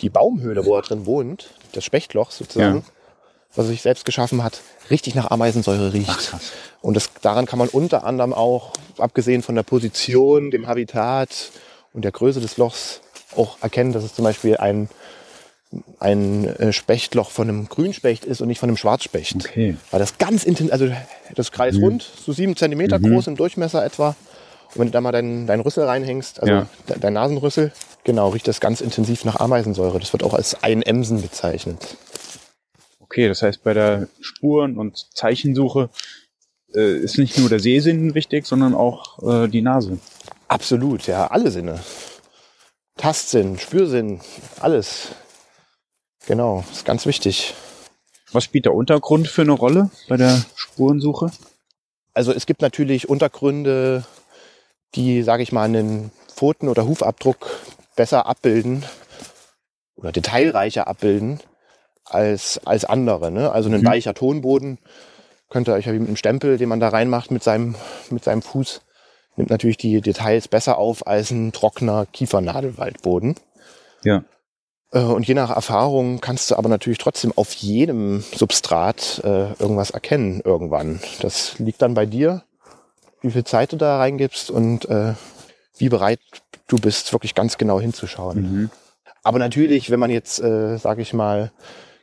[0.00, 2.82] die Baumhöhle, wo er drin wohnt, das Spechtloch sozusagen, Ja.
[3.56, 6.06] was er sich selbst geschaffen hat, richtig nach Ameisensäure riecht.
[6.30, 6.52] krass.
[6.80, 11.50] Und das, daran kann man unter anderem auch, abgesehen von der Position, dem Habitat
[11.92, 13.00] und der Größe des Lochs,
[13.36, 14.88] auch erkennen, dass es zum Beispiel ein,
[16.00, 19.36] ein äh, Spechtloch von einem Grünspecht ist und nicht von einem Schwarzspecht.
[19.36, 19.76] Okay.
[19.90, 20.90] Weil das ganz intensiv, also
[21.34, 23.12] das Kreis rund, so sieben Zentimeter Mhm.
[23.14, 24.08] groß im Durchmesser etwa.
[24.74, 26.66] Und wenn du da mal deinen, deinen Rüssel reinhängst, also Ja.
[26.88, 27.72] de, dein Nasenrüssel,
[28.04, 29.98] genau, riecht das ganz intensiv nach Ameisensäure.
[29.98, 31.96] Das wird auch als Einämsen bezeichnet.
[33.00, 35.90] Okay, das heißt, bei der Spuren- und Zeichensuche
[36.74, 39.98] äh, ist nicht nur der Sehsinn wichtig, sondern auch äh, die Nase.
[40.48, 41.80] Absolut, ja, alle Sinne.
[42.96, 44.20] Tastsinn, Spürsinn,
[44.60, 45.08] alles.
[46.26, 47.54] Genau, ist ganz wichtig.
[48.32, 51.30] Was spielt der Untergrund für eine Rolle bei der Spurensuche?
[52.14, 54.04] Also es gibt natürlich Untergründe,
[54.94, 57.50] die, sage ich mal, einen Pfoten- oder Hufabdruck
[57.96, 58.84] besser abbilden
[59.96, 61.40] oder detailreicher abbilden
[62.04, 63.30] als, als andere.
[63.30, 63.50] Ne?
[63.50, 63.86] Also ein Mhm.
[63.86, 64.78] weicher Tonboden
[65.48, 67.74] könnte euch ja wie mit einem Stempel, den man da reinmacht mit seinem,
[68.10, 68.82] mit seinem Fuß,
[69.36, 73.36] nimmt natürlich die Details besser auf als ein trockener Kiefernadelwaldboden.
[74.04, 74.24] Ja.
[74.92, 79.90] Äh, Und je nach Erfahrung kannst du aber natürlich trotzdem auf jedem Substrat äh, irgendwas
[79.90, 81.00] erkennen irgendwann.
[81.20, 82.42] Das liegt dann bei dir,
[83.22, 85.14] wie viel Zeit du da reingibst und äh,
[85.78, 86.20] wie bereit
[86.68, 88.40] du bist, wirklich ganz genau hinzuschauen.
[88.42, 88.70] Mhm.
[89.22, 91.52] Aber natürlich, wenn man jetzt, äh, sage ich mal,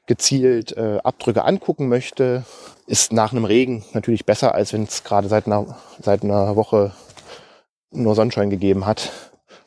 [0.05, 2.43] gezielt äh, Abdrücke angucken möchte,
[2.87, 6.93] ist nach einem Regen natürlich besser, als wenn es gerade seit einer, seit einer Woche
[7.91, 9.11] nur Sonnenschein gegeben hat,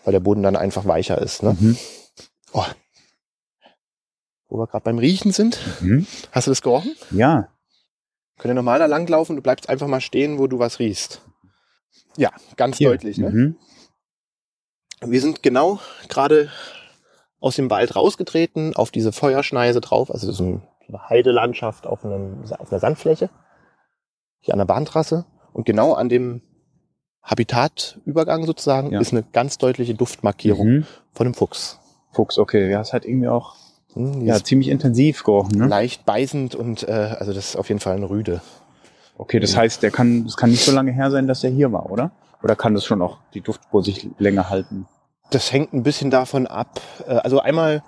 [0.04, 1.42] weil der Boden dann einfach weicher ist.
[1.42, 1.56] Ne?
[1.58, 1.78] Mhm.
[2.52, 2.64] Oh.
[4.48, 6.06] Wo wir gerade beim Riechen sind, Mhm.
[6.30, 6.94] hast du das gerochen?
[7.10, 7.48] Ja.
[8.40, 11.22] Wir normal da langlaufen, du bleibst einfach mal stehen, wo du was riechst.
[12.16, 12.90] Ja, ganz Hier.
[12.90, 13.18] deutlich.
[13.18, 13.30] Ne?
[13.30, 13.56] Mhm.
[15.04, 16.50] Wir sind genau gerade
[17.40, 22.70] aus dem Wald rausgetreten, auf diese Feuerschneise drauf, also so eine Heidelandschaft auf, einem, auf
[22.70, 23.30] einer Sandfläche,
[24.40, 25.24] hier an der Bahntrasse.
[25.52, 26.42] Und genau an dem
[27.22, 29.00] Habitatübergang sozusagen Ja.
[29.00, 30.86] ist eine ganz deutliche Duftmarkierung Mhm.
[31.12, 31.78] von einem Fuchs.
[32.12, 32.70] Fuchs, okay.
[32.70, 33.54] Ja, es hat irgendwie auch
[33.94, 35.58] Hm, ja, ziemlich intensiv gerochen.
[35.58, 35.66] Ne?
[35.66, 38.40] leicht beißend und äh, also das ist auf jeden Fall eine Rüde.
[39.18, 41.70] Okay, das heißt, der kann, es kann nicht so lange her sein, dass er hier
[41.72, 42.10] war, oder?
[42.42, 44.86] Oder kann das schon auch die Duftspur sich länger halten?
[45.30, 46.80] Das hängt ein bisschen davon ab.
[47.06, 47.82] äh, Also einmal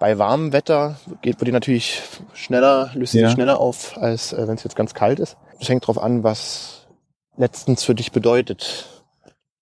[0.00, 2.02] bei warmem Wetter geht, wird die natürlich
[2.34, 3.30] schneller, löst sie Ja.
[3.30, 5.36] schneller auf, als äh, wenn es jetzt ganz kalt ist.
[5.60, 6.83] Das hängt drauf an, was
[7.36, 8.88] letztens für dich bedeutet.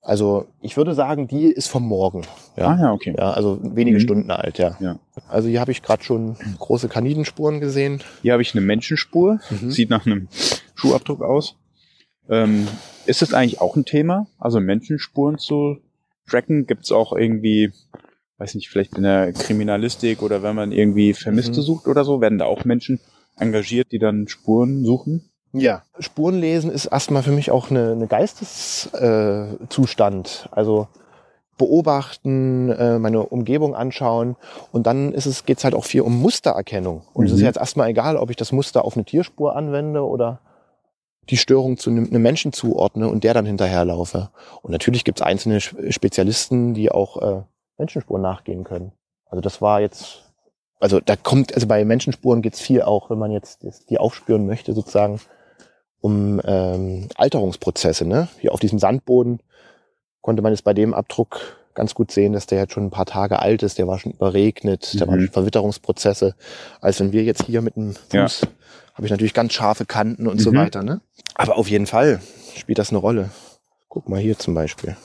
[0.05, 2.23] Also ich würde sagen, die ist vom Morgen.
[2.57, 2.69] Ja.
[2.71, 3.15] Ah ja, okay.
[3.17, 4.03] Ja, also wenige Mhm.
[4.03, 4.77] Stunden alt, ja.
[4.81, 4.99] Ja.
[5.29, 8.03] Also hier habe ich gerade schon große Kanidenspuren gesehen.
[8.23, 9.39] Hier habe ich eine Menschenspur.
[9.51, 9.71] Mhm.
[9.71, 10.27] Sieht nach einem
[10.75, 11.55] Schuhabdruck aus.
[12.29, 12.67] Ähm,
[13.07, 14.27] ist das eigentlich auch ein Thema?
[14.39, 15.79] Also Menschenspuren zu
[16.29, 16.67] tracken?
[16.67, 17.73] Gibt es auch irgendwie,
[18.39, 21.65] weiß nicht, vielleicht in der Kriminalistik oder wenn man irgendwie Vermisste Mhm.
[21.65, 22.99] sucht oder so, werden da auch Menschen
[23.39, 25.31] engagiert, die dann Spuren suchen?
[25.53, 25.83] Ja.
[25.99, 30.49] Spurenlesen ist erstmal für mich auch eine, eine Geisteszustand.
[30.51, 30.89] Äh, also
[31.59, 34.37] beobachten, äh, meine Umgebung anschauen
[34.73, 37.03] und dann ist es, geht's halt auch viel um Mustererkennung.
[37.13, 37.45] Und es ist Mhm.
[37.45, 40.41] jetzt erstmal egal, ob ich das Muster auf eine Tierspur anwende oder
[41.31, 44.31] die Störung zu einem Menschen zuordne und der dann hinterherlaufe.
[44.63, 47.43] Und natürlich gibt's einzelne Sp- Spezialisten, die auch äh,
[47.79, 48.91] Menschenspuren nachgehen können.
[49.27, 50.33] Also das war jetzt,
[50.81, 54.73] also da kommt, also bei Menschenspuren geht's viel auch, wenn man jetzt die aufspüren möchte,
[54.73, 55.21] sozusagen
[56.03, 58.05] um ähm, Alterungsprozesse.
[58.05, 58.29] Ne?
[58.41, 59.41] Hier auf diesem Sandboden
[60.21, 61.41] konnte man jetzt bei dem Abdruck
[61.75, 64.13] ganz gut sehen, dass der jetzt schon ein paar Tage alt ist, der war schon
[64.13, 65.11] überregnet, der Mhm.
[65.11, 66.35] war schon Verwitterungsprozesse.
[66.83, 68.25] Als wenn wir jetzt hier mit dem Ja.
[68.29, 68.43] Fuß,
[68.95, 70.57] habe ich natürlich ganz scharfe Kanten und so Mhm.
[70.57, 70.83] weiter.
[70.83, 71.01] Ne?
[71.35, 72.21] Aber auf jeden Fall
[72.57, 73.31] spielt das eine Rolle.
[73.89, 74.97] Guck mal hier zum Beispiel.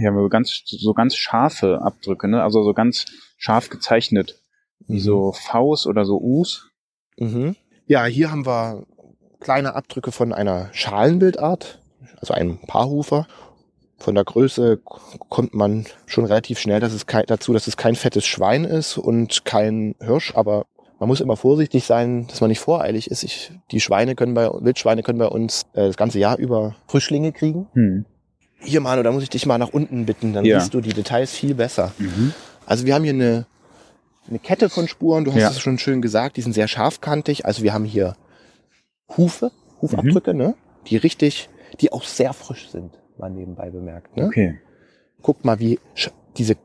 [0.00, 2.42] Hier haben wir ganz, so ganz scharfe Abdrücke, ne?
[2.42, 3.04] Also so ganz
[3.36, 4.40] scharf gezeichnet.
[4.88, 6.68] Wie so Vs oder so Us.
[7.18, 7.54] Mhm.
[7.86, 8.84] Ja, hier haben wir
[9.40, 11.80] kleine Abdrücke von einer Schalenbildart,
[12.20, 13.26] also einem Paarhufer.
[13.98, 14.78] Von der Größe
[15.30, 18.98] kommt man schon relativ schnell dass es kein, dazu, dass es kein fettes Schwein ist
[18.98, 20.66] und kein Hirsch, aber
[20.98, 23.22] man muss immer vorsichtig sein, dass man nicht voreilig ist.
[23.22, 27.32] Ich, die Schweine können bei, Wildschweine können bei uns äh, das ganze Jahr über Frischlinge
[27.32, 27.68] kriegen.
[27.72, 28.04] Hm.
[28.60, 30.60] Hier, Manu, da muss ich dich mal nach unten bitten, dann Ja.
[30.60, 31.92] siehst du die Details viel besser.
[31.98, 32.32] Mhm.
[32.66, 33.46] Also wir haben hier eine,
[34.28, 35.50] eine Kette von Spuren, du hast Ja.
[35.50, 37.44] es schon schön gesagt, die sind sehr scharfkantig.
[37.46, 38.14] Also wir haben hier
[39.16, 40.38] Hufe, Hufabdrücke, Mhm.
[40.38, 40.54] ne?
[40.88, 41.48] die richtig,
[41.80, 44.16] die auch sehr frisch sind, mal nebenbei bemerkt.
[44.16, 44.26] Ne?
[44.26, 44.58] Okay.
[45.22, 45.78] Guckt mal, wie
[46.36, 46.56] diese,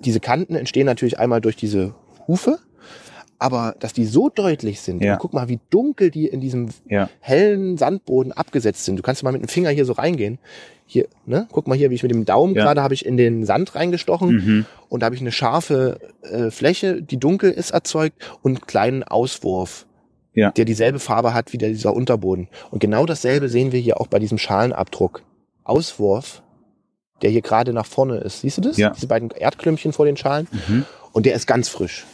[0.00, 1.94] diese Kanten entstehen natürlich einmal durch diese
[2.26, 2.58] Hufe,
[3.38, 5.16] aber dass die so deutlich sind, Ja.
[5.16, 7.08] guck mal, wie dunkel die in diesem Ja.
[7.20, 8.96] hellen Sandboden abgesetzt sind.
[8.96, 10.38] Du kannst mal mit dem Finger hier so reingehen.
[10.86, 11.46] Hier, ne?
[11.52, 12.64] Guck mal hier, wie ich mit dem Daumen Ja.
[12.64, 14.66] gerade habe ich in den Sand reingestochen Mhm.
[14.88, 19.02] und da habe ich eine scharfe äh, Fläche, die dunkel ist, erzeugt und einen kleinen
[19.02, 19.86] Auswurf,
[20.38, 20.50] Ja.
[20.52, 22.48] der dieselbe Farbe hat wie der, dieser Unterboden.
[22.70, 25.22] Und genau dasselbe sehen wir hier auch bei diesem Schalenabdruck.
[25.64, 26.42] Auswurf,
[27.22, 28.40] der hier gerade nach vorne ist.
[28.40, 28.76] Siehst du das?
[28.76, 28.90] Ja.
[28.90, 30.46] Diese beiden Erdklümpchen vor den Schalen.
[30.68, 30.84] Mhm.
[31.12, 32.06] Und der ist ganz frisch.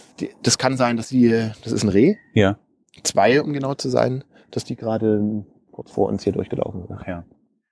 [0.43, 1.29] Das kann sein, dass die,
[1.63, 2.59] das ist ein Reh, Ja.
[3.03, 6.97] zwei, um genau zu sein, dass die gerade kurz vor uns hier durchgelaufen sind.
[6.99, 7.25] Ach ja.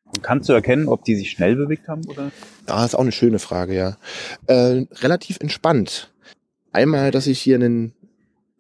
[0.04, 2.30] Und kannst du erkennen, ob die sich schnell bewegt haben oder?
[2.66, 3.96] Ah, ist auch eine schöne Frage, ja.
[4.46, 6.12] Äh, relativ entspannt.
[6.72, 7.94] Einmal, dass ich hier einen,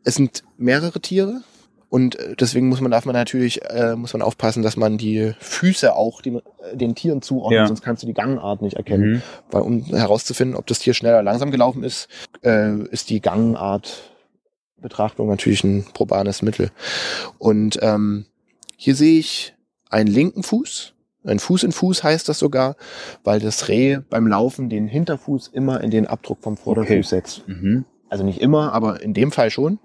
[0.04, 1.42] es sind mehrere Tiere
[1.92, 5.34] und äh, deswegen muss man, darf man natürlich, äh, muss man aufpassen, dass man die
[5.40, 7.66] Füße auch dem, äh, den Tieren zuordnet, Ja.
[7.66, 9.10] sonst kannst du die Gangart nicht erkennen.
[9.16, 9.22] Mhm.
[9.50, 12.08] Weil um herauszufinden, ob das Tier schnell oder langsam gelaufen ist,
[12.42, 14.10] äh, ist die Gangart
[14.78, 16.70] Betrachtung natürlich ein probanes Mittel.
[17.38, 18.24] Und ähm,
[18.76, 19.54] hier sehe ich
[19.90, 20.94] einen linken Fuß.
[21.24, 22.74] Ein Fuß in Fuß heißt das sogar,
[23.22, 27.02] weil das Reh beim Laufen den Hinterfuß immer in den Abdruck vom Vorderfuß Okay.
[27.02, 27.46] setzt.
[27.46, 27.84] Mhm.
[28.08, 29.78] Also nicht immer, aber in dem Fall schon.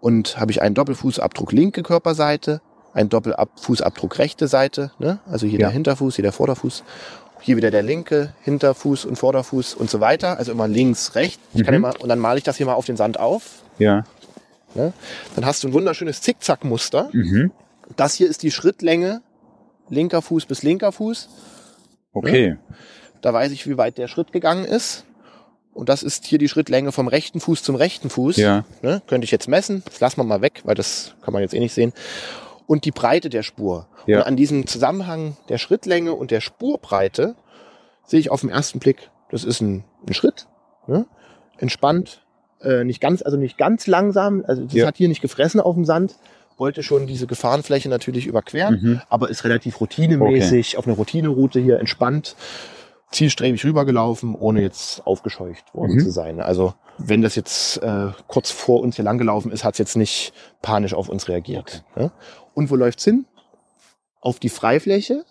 [0.00, 2.60] Und habe ich einen Doppelfußabdruck linke Körperseite,
[2.94, 5.18] einen Doppelfußabdruck rechte Seite, ne?
[5.26, 5.66] also hier Ja.
[5.66, 6.84] der Hinterfuß, hier der Vorderfuß,
[7.40, 10.38] hier wieder der linke Hinterfuß und Vorderfuß und so weiter.
[10.38, 11.38] Also immer links, rechts.
[11.54, 11.80] Ich kann Mhm.
[11.80, 13.62] mal, und dann male ich das hier mal auf den Sand auf.
[13.78, 14.04] Ja.
[14.74, 14.92] Ne?
[15.34, 17.08] Dann hast du ein wunderschönes Zickzackmuster.
[17.12, 17.52] Mhm.
[17.96, 19.22] Das hier ist die Schrittlänge,
[19.88, 21.28] linker Fuß bis linker Fuß.
[22.12, 22.56] Okay.
[23.22, 25.04] Da weiß ich, wie weit der Schritt gegangen ist.
[25.78, 28.36] Und das ist hier die Schrittlänge vom rechten Fuß zum rechten Fuß.
[28.36, 28.64] Ja.
[28.82, 29.00] Ne?
[29.06, 29.84] Könnte ich jetzt messen.
[29.84, 31.92] Das lassen wir mal weg, weil das kann man jetzt eh nicht sehen.
[32.66, 33.86] Und die Breite der Spur.
[34.06, 34.18] Ja.
[34.18, 37.36] Und an diesem Zusammenhang der Schrittlänge und der Spurbreite
[38.04, 40.48] sehe ich auf den ersten Blick, das ist ein, ein Schritt.
[40.88, 41.06] Ne?
[41.58, 42.22] Entspannt.
[42.60, 44.44] Äh, nicht ganz, also nicht ganz langsam.
[44.48, 44.86] Also das Ja.
[44.88, 46.16] hat hier nicht gefressen auf dem Sand.
[46.56, 49.00] Wollte schon diese Gefahrenfläche natürlich überqueren Mhm.
[49.08, 52.34] aber ist relativ routinemäßig auf einer Routineroute hier entspannt,
[53.10, 56.00] zielstrebig rübergelaufen, ohne jetzt aufgescheucht worden Mhm.
[56.00, 56.40] zu sein.
[56.40, 60.32] Also wenn das jetzt äh, kurz vor uns hier langgelaufen ist, hat es jetzt nicht
[60.62, 61.84] panisch auf uns reagiert.
[61.96, 62.10] Ne?
[62.54, 63.26] Und wo läuft's hin?
[64.20, 65.24] Auf die Freifläche,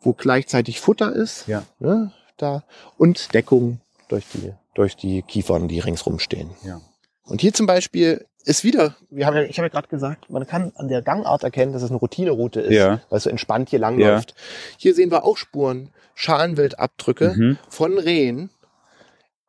[0.00, 1.62] wo gleichzeitig Futter ist, Ja.
[1.78, 2.12] ne?
[2.36, 2.64] da
[2.98, 6.50] und Deckung durch die durch die Kiefern, die ringsrum stehen.
[6.64, 6.80] Ja.
[7.22, 10.46] Und hier zum Beispiel ist wieder, wir haben ja, ich habe ja gerade gesagt, man
[10.46, 13.00] kann an der Gangart erkennen, dass es eine Routineroute ist, Ja.
[13.08, 13.88] weil es so entspannt hier Ja.
[13.88, 14.34] langläuft.
[14.76, 17.58] Hier sehen wir auch Spuren, Schalenwildabdrücke Mhm.
[17.68, 18.50] von Rehen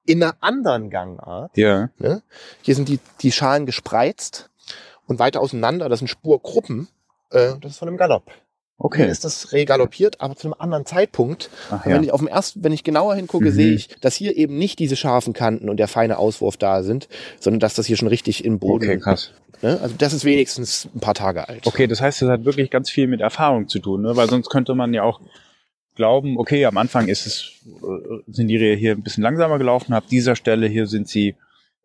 [0.06, 1.52] in einer anderen Gangart.
[1.58, 1.90] Ja.
[1.98, 2.22] Ne?
[2.62, 4.50] Hier sind die, die Schalen gespreizt
[5.08, 6.88] und weiter auseinander, das sind Spurgruppen.
[7.32, 8.32] Äh, das ist von einem Galopp.
[8.78, 9.10] Okay.
[9.10, 11.50] ist das Reh galoppiert, aber zu einem anderen Zeitpunkt.
[11.72, 11.94] Ach ja.
[11.96, 13.54] Wenn ich auf dem ersten, wenn ich genauer hingucke, Mhm.
[13.54, 17.08] sehe ich, dass hier eben nicht diese scharfen Kanten und der feine Auswurf da sind,
[17.40, 18.84] sondern dass das hier schon richtig im Boden.
[18.86, 19.32] Okay, krass.
[19.62, 19.80] Ne?
[19.82, 21.66] Also das ist wenigstens ein paar Tage alt.
[21.66, 24.16] Okay, das heißt, das hat wirklich ganz viel mit Erfahrung zu tun, ne?
[24.18, 25.22] weil sonst könnte man ja auch
[25.96, 29.94] glauben, okay, am Anfang ist es, äh, sind die Rehe hier ein bisschen langsamer gelaufen,
[29.94, 31.36] ab dieser Stelle hier sind sie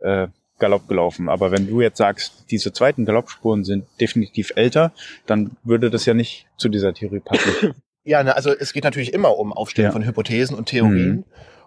[0.00, 0.26] äh,
[0.60, 1.28] Galopp gelaufen.
[1.28, 4.92] Aber wenn du jetzt sagst, diese zweiten Galoppspuren sind definitiv älter,
[5.26, 7.74] dann würde das ja nicht zu dieser Theorie passen.
[8.02, 9.92] Ja, ne, also es geht natürlich immer um Aufstellen Ja.
[9.92, 11.08] von Hypothesen und Theorien.
[11.10, 11.24] Mhm.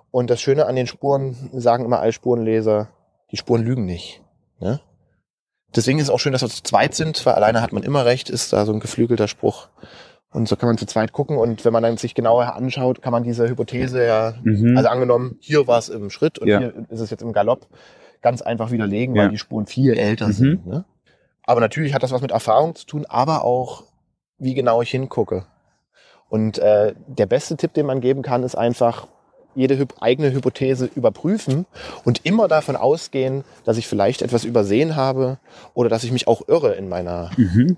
[0.09, 2.89] Und das Schöne an den Spuren, sagen immer alle Spurenleser,
[3.31, 4.19] die Spuren lügen nicht.
[4.59, 4.79] Ne?
[5.75, 8.05] Deswegen ist es auch schön, dass wir zu zweit sind, weil alleine hat man immer
[8.05, 9.69] recht, ist da so ein geflügelter Spruch.
[10.31, 13.11] Und so kann man zu zweit gucken und wenn man dann sich genauer anschaut, kann
[13.11, 14.75] man diese Hypothese ja, Mhm.
[14.75, 16.57] also angenommen, hier war es im Schritt und Ja.
[16.57, 17.67] hier ist es jetzt im Galopp,
[18.23, 19.23] ganz einfach widerlegen, Ja.
[19.23, 20.31] weil die Spuren viel älter Mhm.
[20.33, 20.65] sind.
[20.65, 20.85] Ne?
[21.45, 23.83] Aber natürlich hat das was mit Erfahrung zu tun, aber auch,
[24.39, 25.45] wie genau ich hingucke.
[26.29, 29.07] Und äh, der beste Tipp, den man geben kann, ist einfach
[29.55, 31.67] jede Hy eigene Hypothese überprüfen
[32.05, 35.37] und immer davon ausgehen, dass ich vielleicht etwas übersehen habe
[35.75, 37.29] oder dass ich mich auch irre in meiner.
[37.37, 37.77] Mhm.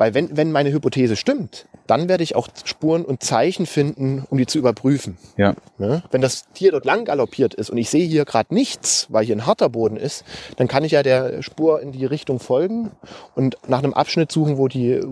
[0.00, 4.38] Weil wenn, wenn meine Hypothese stimmt, dann werde ich auch Spuren und Zeichen finden, um
[4.38, 5.18] die zu überprüfen.
[5.36, 5.54] Ja.
[5.76, 6.02] Ne?
[6.10, 9.36] Wenn das Tier dort lang galoppiert ist und ich sehe hier gerade nichts, weil hier
[9.36, 10.24] ein harter Boden ist,
[10.56, 12.92] dann kann ich ja der Spur in die Richtung folgen
[13.34, 15.02] und nach einem Abschnitt suchen, wo die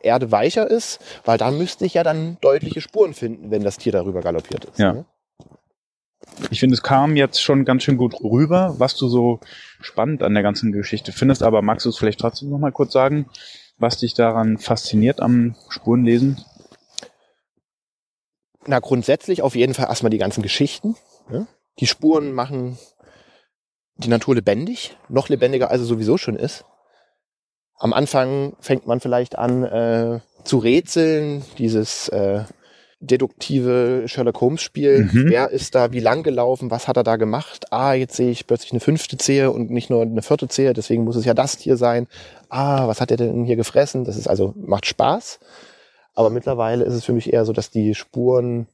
[0.00, 3.92] Erde weicher ist, weil da müsste ich ja dann deutliche Spuren finden, wenn das Tier
[3.92, 4.78] darüber galoppiert ist.
[4.78, 4.94] Ja.
[4.94, 5.04] Ne?
[6.50, 9.40] Ich finde, es kam jetzt schon ganz schön gut rüber, was du so
[9.82, 11.42] spannend an der ganzen Geschichte findest.
[11.42, 13.26] Aber magst du es vielleicht trotzdem noch mal kurz sagen,
[13.78, 16.44] was dich daran fasziniert am Spurenlesen?
[18.66, 20.96] Na, grundsätzlich auf jeden Fall erstmal die ganzen Geschichten.
[21.28, 21.46] Ne?
[21.78, 22.78] Die Spuren machen
[23.96, 26.64] die Natur lebendig, noch lebendiger als sie sowieso schon ist.
[27.74, 32.44] Am Anfang fängt man vielleicht an äh, zu rätseln, dieses äh,
[33.00, 35.04] deduktive Sherlock Holmes Spiel.
[35.04, 35.26] Mhm.
[35.28, 36.70] Wer ist da wie lang gelaufen?
[36.70, 37.66] Was hat er da gemacht?
[37.70, 40.72] Ah, jetzt sehe ich plötzlich eine fünfte Zehe und nicht nur eine vierte Zehe.
[40.72, 42.08] Deswegen muss es ja das Tier sein.
[42.48, 44.04] Ah, was hat er denn hier gefressen?
[44.04, 45.38] Das ist also, macht Spaß.
[46.14, 48.66] Aber mittlerweile ist es für mich eher so, dass die Spuren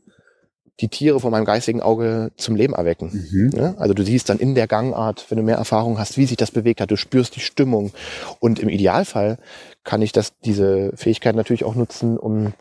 [0.81, 3.29] die Tiere vor meinem geistigen Auge zum Leben erwecken.
[3.31, 3.51] Mhm.
[3.55, 3.75] Ja?
[3.77, 6.51] Also du siehst dann in der Gangart, wenn du mehr Erfahrung hast, wie sich das
[6.51, 7.93] bewegt hat, du spürst die Stimmung.
[8.41, 9.39] Und im Idealfall
[9.85, 12.55] kann ich das, diese Fähigkeit natürlich auch nutzen, um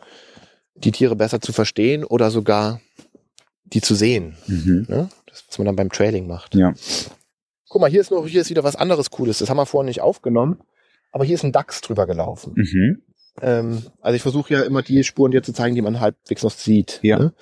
[0.74, 2.80] die Tiere besser zu verstehen oder sogar
[3.64, 4.36] die zu sehen.
[4.46, 4.86] Mhm.
[4.88, 5.08] Ne?
[5.26, 6.54] Das, was man dann beim Trailing macht.
[6.54, 6.74] Ja.
[7.68, 9.38] Guck mal, hier ist noch, hier ist wieder was anderes Cooles.
[9.38, 10.60] Das haben wir vorhin nicht aufgenommen.
[11.10, 12.54] Aber hier ist ein Dachs drüber gelaufen.
[12.56, 13.02] Mhm.
[13.40, 16.50] Ähm, also ich versuche ja immer die Spuren dir zu zeigen, die man halbwegs noch
[16.50, 17.00] sieht.
[17.02, 17.18] Ja.
[17.18, 17.32] Ne?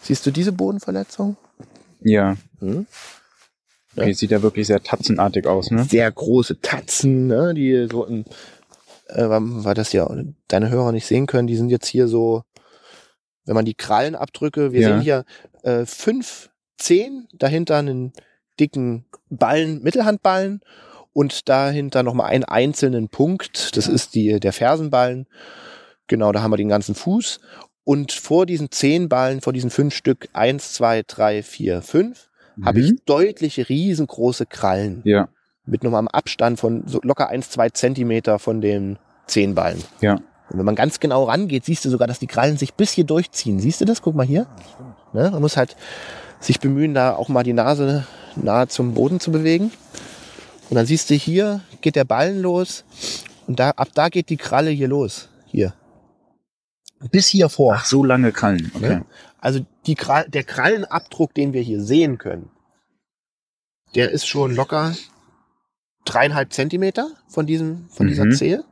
[0.00, 1.36] Siehst du diese Bodenverletzung?
[2.00, 2.36] Ja.
[2.60, 2.86] Hm?
[3.96, 4.14] Okay, ja.
[4.14, 5.84] sieht ja wirklich sehr tatzenartig aus, ne?
[5.84, 7.54] Sehr große Tatzen, ne?
[7.54, 8.24] Die so im,
[9.08, 10.08] äh, weil das ja
[10.48, 12.44] deine Hörer nicht sehen können, die sind jetzt hier so
[13.46, 14.88] wenn man die Krallenabdrücke, wir ja.
[14.88, 15.24] sehen hier
[15.62, 18.12] äh, fünf, zehn, dahinter einen
[18.60, 20.60] dicken Ballen, Mittelhandballen
[21.12, 25.26] und dahinter nochmal einen einzelnen Punkt, das ist die, der Fersenballen.
[26.08, 27.40] Genau, da haben wir den ganzen Fuß.
[27.84, 32.66] Und vor diesen zehn Ballen, vor diesen fünf Stück, eins, zwei, drei, vier, fünf, mhm.
[32.66, 35.02] habe ich deutliche, riesengroße Krallen.
[35.04, 35.28] Ja.
[35.66, 39.82] Mit nochmal einem Abstand von so locker eins, zwei Zentimeter von den zehn Ballen.
[40.00, 40.14] Ja.
[40.14, 43.04] Und wenn man ganz genau rangeht, siehst du sogar, dass die Krallen sich bis hier
[43.04, 43.58] durchziehen.
[43.58, 44.00] Siehst du das?
[44.00, 44.46] Guck mal hier.
[45.12, 45.30] Ja, ne?
[45.32, 45.76] Man muss halt
[46.38, 49.72] sich bemühen, da auch mal die Nase nahe zum Boden zu bewegen.
[50.68, 52.84] Und dann siehst du hier geht der Ballen los
[53.46, 55.28] und da ab da geht die Kralle hier los.
[55.46, 55.74] Hier.
[57.10, 57.74] Bis hier vor.
[57.78, 58.70] Ach, so lange Krallen.
[58.74, 58.90] Okay.
[58.90, 59.04] Ja?
[59.38, 62.50] Also die Krall, der Krallenabdruck, den wir hier sehen können,
[63.94, 64.94] der ist schon locker
[66.06, 68.10] dreieinhalb Zentimeter von diesem, von mhm.
[68.10, 68.64] dieser Zehe.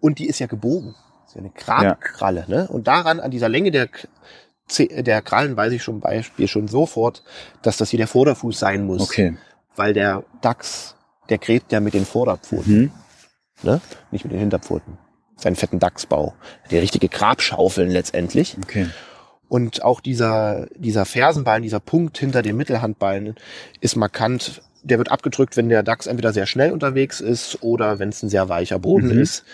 [0.00, 0.94] Und die ist ja gebogen.
[1.24, 2.44] Das ist ja eine Grabkralle.
[2.48, 2.56] Ja.
[2.56, 2.68] Ne?
[2.68, 3.88] Und daran, an dieser Länge der,
[4.78, 7.22] der Krallen, weiß ich schon Beispiel schon sofort,
[7.62, 9.02] dass das hier der Vorderfuß sein muss.
[9.02, 9.36] Okay.
[9.76, 10.96] Weil der Dachs,
[11.28, 12.80] der gräbt ja mit den Vorderpfoten.
[12.80, 12.92] Mhm.
[13.62, 13.80] Ne?
[14.10, 14.96] Nicht mit den Hinterpfoten.
[15.36, 16.34] Seinen fetten Dachsbau.
[16.70, 18.56] Die richtige Grabschaufeln letztendlich.
[18.62, 18.88] Okay.
[19.50, 23.34] Und auch dieser, dieser Fersenballen, dieser Punkt hinter dem Mittelhandballen
[23.80, 24.62] ist markant.
[24.82, 28.30] Der wird abgedrückt, wenn der Dachs entweder sehr schnell unterwegs ist oder wenn es ein
[28.30, 29.20] sehr weicher Boden mhm.
[29.20, 29.44] ist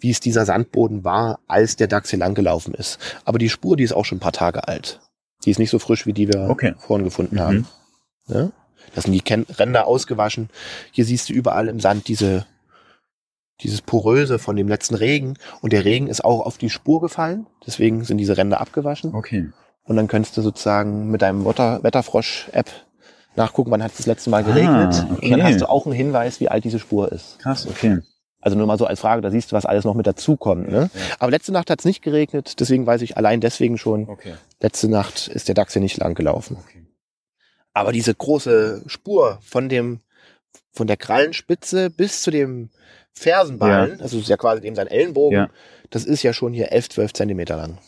[0.00, 2.98] wie es dieser Sandboden war, als der Dachs hier lang gelaufen ist.
[3.24, 5.00] Aber die Spur, die ist auch schon ein paar Tage alt.
[5.46, 6.74] Die ist nicht so frisch, wie die wir okay.
[6.78, 7.40] vorhin gefunden mhm.
[7.40, 7.68] haben.
[8.28, 8.50] Ja?
[8.94, 10.50] Das sind die Ränder ausgewaschen.
[10.90, 12.46] Hier siehst du überall im Sand diese,
[13.60, 15.34] dieses Poröse von dem letzten Regen.
[15.60, 17.46] Und der Regen ist auch auf die Spur gefallen.
[17.66, 19.14] Deswegen sind diese Ränder abgewaschen.
[19.14, 19.50] Okay.
[19.84, 22.70] Und dann könntest du sozusagen mit deinem Wetter Wetterfrosch-App
[23.36, 24.94] nachgucken, wann hat es das letzte Mal geregnet.
[24.94, 25.24] Ah, okay.
[25.26, 27.38] Und dann hast du auch einen Hinweis, wie alt diese Spur ist.
[27.40, 27.98] Krass, okay.
[28.40, 30.68] Also nur mal so als Frage, da siehst du, was alles noch mit dazukommt.
[30.68, 30.90] Ne?
[30.92, 31.00] Ja.
[31.18, 34.34] Aber letzte Nacht hat es nicht geregnet, deswegen weiß ich allein deswegen schon, okay.
[34.60, 36.58] letzte Nacht ist der Dachs hier nicht lang gelaufen.
[36.60, 36.86] Okay.
[37.72, 40.00] Aber diese große Spur von dem,
[40.72, 42.68] von der Krallenspitze bis zu dem
[43.14, 44.02] Fersenballen, ja.
[44.02, 45.48] also ist ja quasi dem sein Ellenbogen, ja.
[45.90, 47.78] das ist ja schon hier elf, zwölf Zentimeter lang.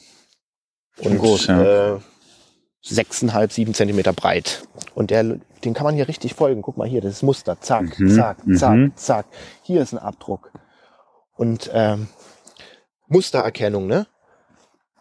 [0.98, 1.94] Und groß, ja.
[1.94, 2.00] äh,
[2.80, 4.62] sechseinhalb, sieben Zentimeter breit.
[4.94, 6.62] Und der, den kann man hier richtig folgen.
[6.62, 7.60] Guck mal hier, das ist Muster.
[7.60, 8.14] Zack, mhm.
[8.14, 8.96] zack, zack, mhm.
[8.96, 9.26] zack.
[9.62, 10.52] Hier ist ein Abdruck.
[11.34, 12.08] Und ähm,
[13.08, 14.06] Mustererkennung, ne?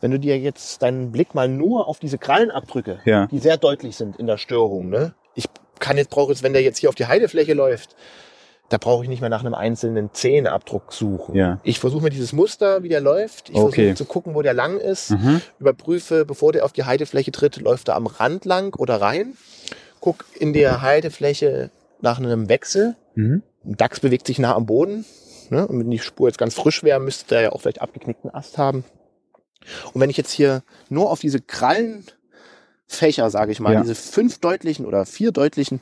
[0.01, 3.27] Wenn du dir jetzt deinen Blick mal nur auf diese Krallenabdrücke, ja.
[3.27, 5.15] die sehr deutlich sind in der Störung, ne?
[5.33, 5.45] Ich
[5.79, 7.95] kann jetzt, brauche jetzt, wenn der jetzt hier auf die Heidefläche läuft,
[8.69, 11.35] da brauche ich nicht mehr nach einem einzelnen Zehenabdruck suchen.
[11.35, 11.59] Ja.
[11.63, 13.49] Ich versuche mir dieses Muster, wie der läuft.
[13.49, 13.75] Ich okay.
[13.75, 15.11] versuche zu gucken, wo der lang ist.
[15.11, 15.41] Mhm.
[15.59, 19.37] Überprüfe, bevor der auf die Heidefläche tritt, läuft er am Rand lang oder rein.
[19.99, 22.95] Guck in der Heidefläche nach einem Wechsel.
[23.13, 23.43] Mhm.
[23.63, 25.05] Ein Dachs bewegt sich nah am Boden.
[25.49, 25.67] Ne?
[25.67, 28.57] Und wenn die Spur jetzt ganz frisch wäre, müsste der ja auch vielleicht abgeknickten Ast
[28.57, 28.83] haben.
[29.93, 32.05] Und wenn ich jetzt hier nur auf diese Krallen
[32.87, 33.81] Fächer, sage ich mal, Ja.
[33.81, 35.81] diese fünf deutlichen oder vier deutlichen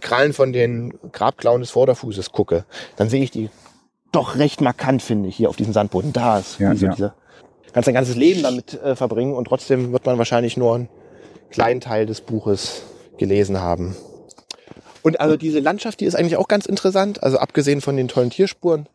[0.00, 2.64] Krallen von den Grabklauen des Vorderfußes gucke,
[2.96, 3.50] dann sehe ich die
[4.12, 6.12] doch recht markant, finde ich, hier auf diesem Sandboden.
[6.12, 6.92] Da ist Ja, diese, ja.
[6.92, 7.14] diese
[7.74, 10.88] kannst dein ganzes Leben damit äh, verbringen und trotzdem wird man wahrscheinlich nur einen
[11.50, 12.82] kleinen Teil des Buches
[13.18, 13.96] gelesen haben.
[15.02, 17.22] Und also diese Landschaft, die ist eigentlich auch ganz interessant.
[17.22, 18.88] Also abgesehen von den tollen Tierspuren.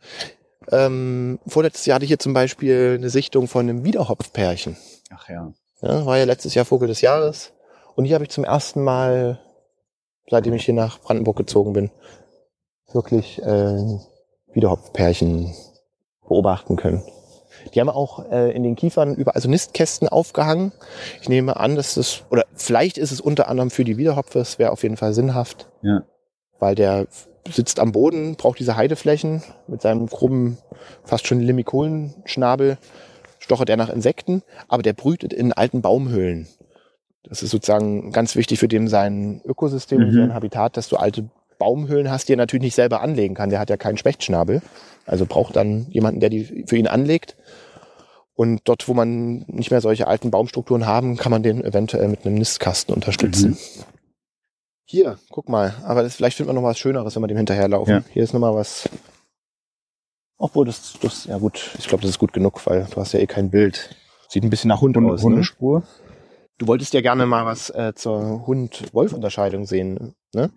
[0.71, 4.77] Ähm, vorletztes Jahr hatte ich hier zum Beispiel eine Sichtung von einem Wiederhopfpärchen.
[5.11, 5.53] Ach ja.
[5.81, 7.51] Ja, war ja letztes Jahr Vogel des Jahres.
[7.95, 9.39] Und hier habe ich zum ersten Mal,
[10.29, 11.91] seitdem ich hier nach Brandenburg gezogen bin,
[12.91, 13.99] wirklich äh,
[14.53, 15.53] Wiederhopfpärchen
[16.27, 17.03] beobachten können.
[17.73, 20.71] Die haben auch äh, in den Kiefern überall so Nistkästen aufgehangen.
[21.21, 24.59] Ich nehme an, dass das, oder vielleicht ist es unter anderem für die Wiederhopfe, es
[24.59, 25.67] wäre auf jeden Fall sinnhaft.
[25.81, 26.03] Ja.
[26.59, 27.07] Weil der
[27.49, 30.57] sitzt am Boden, braucht diese Heideflächen mit seinem krummen,
[31.03, 32.77] fast schon Limikolenschnabel,
[33.39, 36.47] stochert er nach Insekten, aber der brütet in alten Baumhöhlen.
[37.23, 40.15] Das ist sozusagen ganz wichtig für den sein Ökosystem und Mhm.
[40.17, 43.49] sein Habitat, dass du alte Baumhöhlen hast, die er natürlich nicht selber anlegen kann.
[43.49, 44.61] Der hat ja keinen Spechtschnabel.
[45.05, 47.35] Also braucht dann jemanden, der die für ihn anlegt.
[48.35, 52.25] Und dort, wo man nicht mehr solche alten Baumstrukturen haben, kann man den eventuell mit
[52.25, 53.51] einem Nistkasten unterstützen.
[53.51, 53.57] Mhm.
[54.85, 55.75] Hier, guck mal.
[55.83, 57.93] Aber das, vielleicht findet man noch was Schöneres, wenn wir dem hinterherlaufen.
[57.95, 58.03] Ja.
[58.13, 58.87] Hier ist noch mal was.
[60.37, 63.19] Obwohl, das, das, ja gut, ich glaube, das ist gut genug, weil du hast ja
[63.19, 63.93] eh kein Bild.
[64.29, 65.23] Sieht ein bisschen nach Hund Hund, aus.
[65.23, 65.43] Ne?
[66.59, 70.13] Du wolltest ja gerne mal was äh, zur Hund-Wolf-Unterscheidung sehen.
[70.35, 70.51] Ne?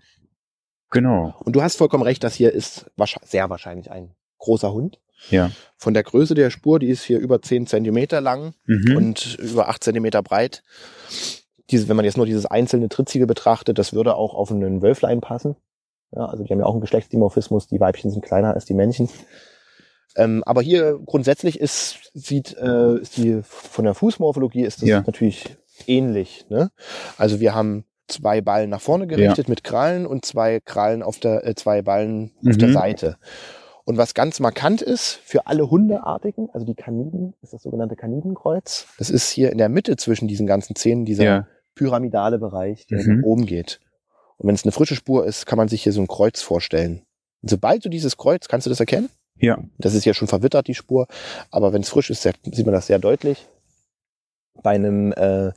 [0.90, 1.34] Genau.
[1.40, 5.00] Und du hast vollkommen recht, das hier ist wahrscheinlich, sehr wahrscheinlich ein großer Hund.
[5.30, 5.50] Ja.
[5.78, 8.96] Von der Größe der Spur, die ist hier über 10 Zentimeter lang Mhm.
[8.96, 10.62] und über 8 Zentimeter breit.
[11.70, 15.20] Diese, wenn man jetzt nur dieses einzelne Trittsiegel betrachtet, das würde auch auf einen Wölflein
[15.20, 15.56] passen.
[16.10, 19.08] Ja, also die haben ja auch einen Geschlechtsdimorphismus, die Weibchen sind kleiner als die Männchen.
[20.16, 25.02] Ähm, aber hier grundsätzlich ist, sieht, äh, ist die, von der Fußmorphologie ist das Ja.
[25.06, 26.46] natürlich ähnlich.
[26.48, 26.70] Ne?
[27.18, 31.46] Also wir haben zwei Ballen nach vorne gerichtet mit Krallen und zwei Krallen auf der,
[31.46, 32.58] äh, zwei Ballen auf Mhm.
[32.58, 33.16] der Seite.
[33.84, 38.86] Und was ganz markant ist für alle Hundeartigen, also die Kaniden, ist das sogenannte Kanidenkreuz.
[38.98, 41.46] Das ist hier in der Mitte zwischen diesen ganzen Zähnen dieser Ja.
[41.74, 43.16] pyramidale Bereich, der Mhm.
[43.16, 43.80] nach oben geht.
[44.36, 47.02] Und wenn es eine frische Spur ist, kann man sich hier so ein Kreuz vorstellen.
[47.42, 49.08] Und sobald du dieses Kreuz, kannst du das erkennen?
[49.36, 49.58] Ja.
[49.78, 51.06] Das ist ja schon verwittert, die Spur.
[51.50, 53.48] Aber wenn es frisch ist, sieht man das sehr deutlich.
[54.62, 55.52] Bei einem, äh,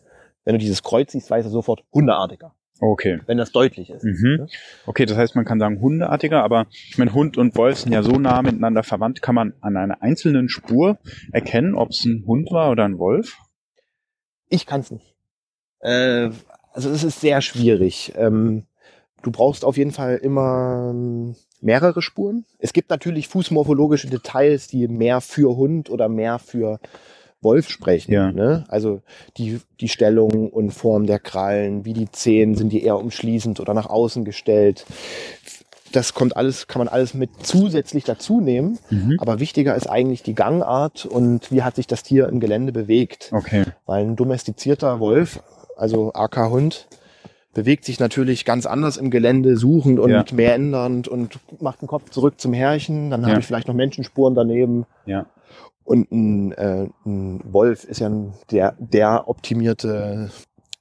[0.46, 2.54] wenn du dieses Kreuz siehst, weißt du sofort Hundeartiger.
[2.80, 3.20] Okay.
[3.26, 4.04] Wenn das deutlich ist.
[4.04, 4.48] Mhm.
[4.86, 8.04] Okay, das heißt, man kann sagen Hundeartiger, aber ich meine, Hund und Wolf sind ja
[8.04, 9.22] so nah miteinander verwandt.
[9.22, 10.98] Kann man an einer einzelnen Spur
[11.32, 13.38] erkennen, ob es ein Hund war oder ein Wolf?
[14.50, 15.16] Ich kann es nicht.
[15.80, 16.30] Äh,
[16.72, 18.14] also es ist sehr schwierig.
[18.18, 18.66] Ähm,
[19.24, 22.46] du brauchst auf jeden Fall immer ähm, mehrere Spuren.
[22.60, 26.80] Es gibt natürlich fußmorphologische Details, die mehr für Hund oder mehr für
[27.46, 28.12] Wolf sprechen.
[28.12, 28.34] Ja.
[28.34, 28.66] Ne?
[28.68, 29.00] Also
[29.38, 33.74] die, die Stellung und Form der Krallen, wie die Zehen, sind die eher umschließend oder
[33.74, 34.86] nach außen gestellt.
[35.94, 38.78] Das kommt alles, kann man alles mit zusätzlich dazu nehmen.
[38.90, 39.18] Mhm.
[39.22, 43.32] Aber wichtiger ist eigentlich die Gangart und wie hat sich das Tier im Gelände bewegt.
[43.32, 43.64] Okay.
[43.86, 45.40] Weil ein domestizierter Wolf,
[45.78, 46.88] also AK-Hund,
[47.54, 50.26] bewegt sich natürlich ganz anders im Gelände, suchend und Ja.
[50.34, 53.10] mehr ändernd und macht den Kopf zurück zum Herrchen.
[53.10, 53.30] Dann Ja.
[53.30, 54.86] habe ich vielleicht noch Menschenspuren daneben.
[55.06, 55.28] Ja.
[55.86, 60.30] Und ein, äh, ein Wolf ist ja ein, der, der optimierte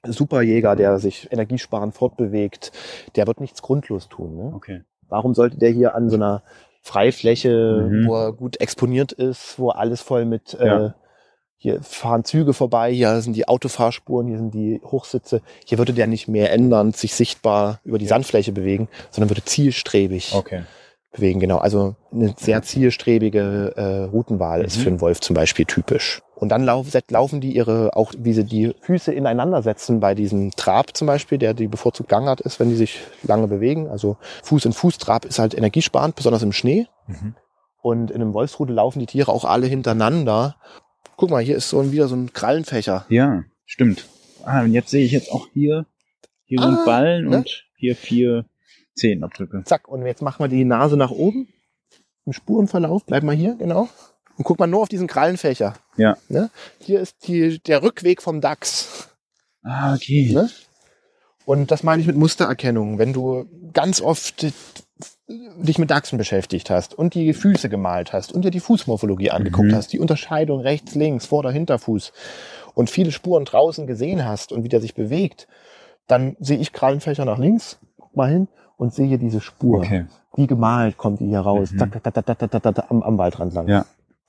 [0.07, 2.73] Superjäger, der sich energiesparend fortbewegt.
[3.17, 4.37] Der wird nichts grundlos tun.
[4.37, 4.53] Ne?
[4.55, 4.83] Okay.
[5.09, 6.43] Warum sollte der hier an so einer
[6.83, 8.07] Freifläche, Mhm.
[8.07, 10.87] wo er gut exponiert ist, wo alles voll mit, Ja.
[10.87, 10.91] äh,
[11.57, 15.41] hier fahren Züge vorbei, hier sind die Autofahrspuren, hier sind die Hochsitze.
[15.65, 20.35] Hier würde der nicht mehr ändern, sich sichtbar über die Sandfläche bewegen, sondern würde zielstrebig
[20.35, 20.65] Okay.
[21.15, 21.41] Bewegen.
[21.41, 24.83] Genau, also eine sehr zielstrebige äh, Routenwahl ist Mhm.
[24.83, 26.21] für einen Wolf zum Beispiel typisch.
[26.35, 30.51] Und dann lauf, laufen die ihre, auch wie sie die Füße ineinander setzen bei diesem
[30.51, 33.89] Trab zum Beispiel, der die bevorzugt Gangart ist, wenn die sich lange bewegen.
[33.89, 36.87] Also Fuß in Fußtrab ist halt energiesparend, besonders im Schnee.
[37.07, 37.35] Mhm.
[37.81, 40.57] Und in einem Wolfsrudel laufen die Tiere auch alle hintereinander.
[41.17, 43.07] Guck mal, hier ist so ein, wieder so ein Krallenfächer.
[43.09, 44.07] Ja, stimmt.
[44.43, 45.87] Ah, und jetzt sehe ich jetzt auch hier,
[46.45, 47.37] hier sind Ah, Ballen ne?
[47.39, 48.45] und hier vier
[48.95, 49.63] Zehenabdrücke.
[49.65, 51.49] Zack, und jetzt machen wir die Nase nach oben
[52.27, 53.05] im Spurenverlauf.
[53.07, 53.89] Bleib mal hier, genau.
[54.37, 55.75] Und guck mal nur auf diesen Krallenfächer.
[55.97, 56.17] Ja.
[56.29, 56.51] Ne?
[56.81, 59.09] Hier ist die, der Rückweg vom Dachs.
[59.63, 60.31] Ah, okay.
[60.33, 60.51] Ne?
[61.45, 62.99] Und das meine ich mit Mustererkennung.
[62.99, 64.47] Wenn du ganz oft
[65.29, 69.69] dich mit Dachsen beschäftigt hast und die Füße gemalt hast und dir die Fußmorphologie angeguckt
[69.69, 69.75] Mhm.
[69.75, 72.13] hast, die Unterscheidung rechts, links, Vorder-, Hinterfuß
[72.75, 75.49] und viele Spuren draußen gesehen hast und wie der sich bewegt,
[76.07, 78.49] dann sehe ich Krallenfächer nach links, guck mal hin
[78.85, 79.79] und sehe hier diese Spur.
[79.79, 80.07] Okay.
[80.37, 81.79] Wie gemalt kommt die hier raus, Mhm.
[81.79, 83.69] zack, am, am Waldrand lang.
[83.69, 83.87] Ja.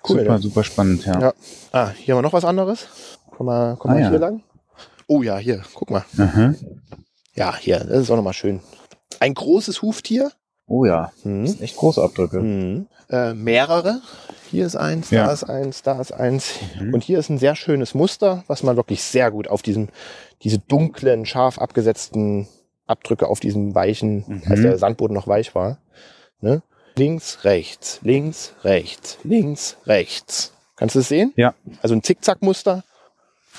[0.08, 1.20] Cool, super, super spannend, ja.
[1.20, 1.34] Ja.
[1.72, 2.88] Ah, hier haben wir noch was anderes.
[3.32, 4.10] Komm mal, komm Ah, mal ja.
[4.10, 4.44] hier lang.
[5.08, 6.06] Oh ja, hier, guck mal.
[6.18, 6.54] Aha.
[7.34, 8.60] Ja, hier, das ist auch nochmal schön.
[9.20, 10.32] Ein großes Huftier.
[10.68, 11.12] Oh ja.
[11.24, 11.42] Mhm.
[11.44, 12.40] Das sind echt große Abdrücke.
[12.40, 12.88] Mhm.
[13.10, 14.02] Äh, mehrere.
[14.52, 15.26] Hier ist eins, Ja.
[15.26, 16.54] da ist eins, da ist eins.
[16.80, 16.94] Mhm.
[16.94, 19.90] Und hier ist ein sehr schönes Muster, was man wirklich sehr gut auf diesen,
[20.44, 22.48] diese dunklen, scharf abgesetzten
[22.88, 24.44] Abdrücke auf diesem weichen, Mhm.
[24.48, 25.80] als der Sandboden noch weich war.
[26.42, 26.62] Ne?
[26.98, 30.54] Links, rechts, links, rechts, links, rechts.
[30.76, 31.34] Kannst du es sehen?
[31.36, 31.56] Ja.
[31.82, 32.84] Also ein Zickzackmuster.